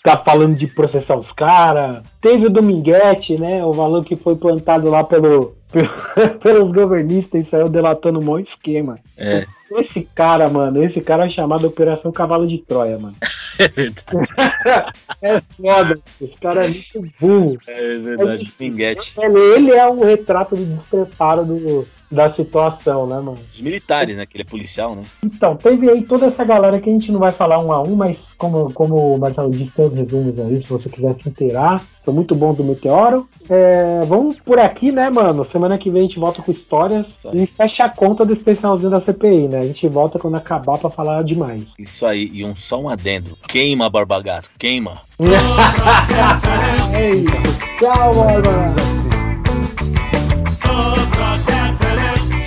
[0.03, 2.03] tá falando de processar os caras.
[2.19, 3.63] Teve o Dominguete, né?
[3.63, 5.55] O valor que foi plantado lá pelo,
[6.43, 8.99] pelos governistas e saiu delatando um monte de esquema.
[9.17, 9.45] É.
[9.71, 13.15] Esse cara, mano, esse cara é chamado Operação Cavalo de Troia, mano.
[13.59, 14.29] É verdade.
[15.21, 15.99] é foda.
[16.19, 17.59] Esse cara é muito burro.
[17.67, 19.13] É verdade, Pinguete.
[19.15, 23.39] Ele, ele é um retrato de despreparo do, da situação, né, mano?
[23.49, 24.25] Os militares, né?
[24.25, 25.03] Que ele é policial, né?
[25.23, 27.95] Então, teve aí toda essa galera que a gente não vai falar um a um,
[27.95, 31.83] mas como, como o Marcelo disse, tem os resumos aí, se você quiser se inteirar.
[32.03, 33.27] Foi muito bom do Meteoro.
[33.49, 35.45] É, vamos por aqui, né, mano?
[35.45, 38.99] Semana que vem a gente volta com histórias e fecha a conta do especialzinho da
[38.99, 39.59] CPI, né?
[39.59, 41.73] A gente volta quando acabar pra falar demais.
[41.79, 43.37] Isso aí, e um só um adendo.
[43.47, 45.01] Queima, Barbagato, queima.
[46.93, 47.27] é isso.
[47.79, 49.02] Tchau, mano.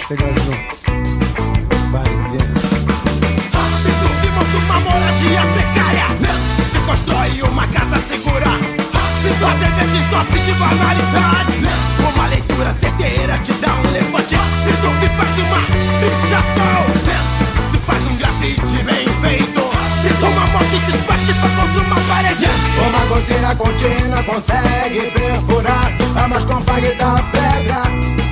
[0.09, 0.53] Chega junto.
[1.91, 2.47] Vai, vem.
[3.53, 6.07] Rápido se monta uma moradia precária.
[6.71, 8.47] Se constrói uma casa segura.
[8.47, 11.59] Rápido a TV de top de banalidade.
[11.99, 14.37] Uma leitura certeira te dá um levante.
[14.37, 15.61] Rápido se faz uma
[15.99, 16.87] pichação.
[17.73, 19.59] Se faz um grafite bem feito.
[19.59, 22.47] E uma moto se espastifa contra uma parede.
[22.87, 28.26] Uma goteira contínua consegue perfurar a mais compacta pedra.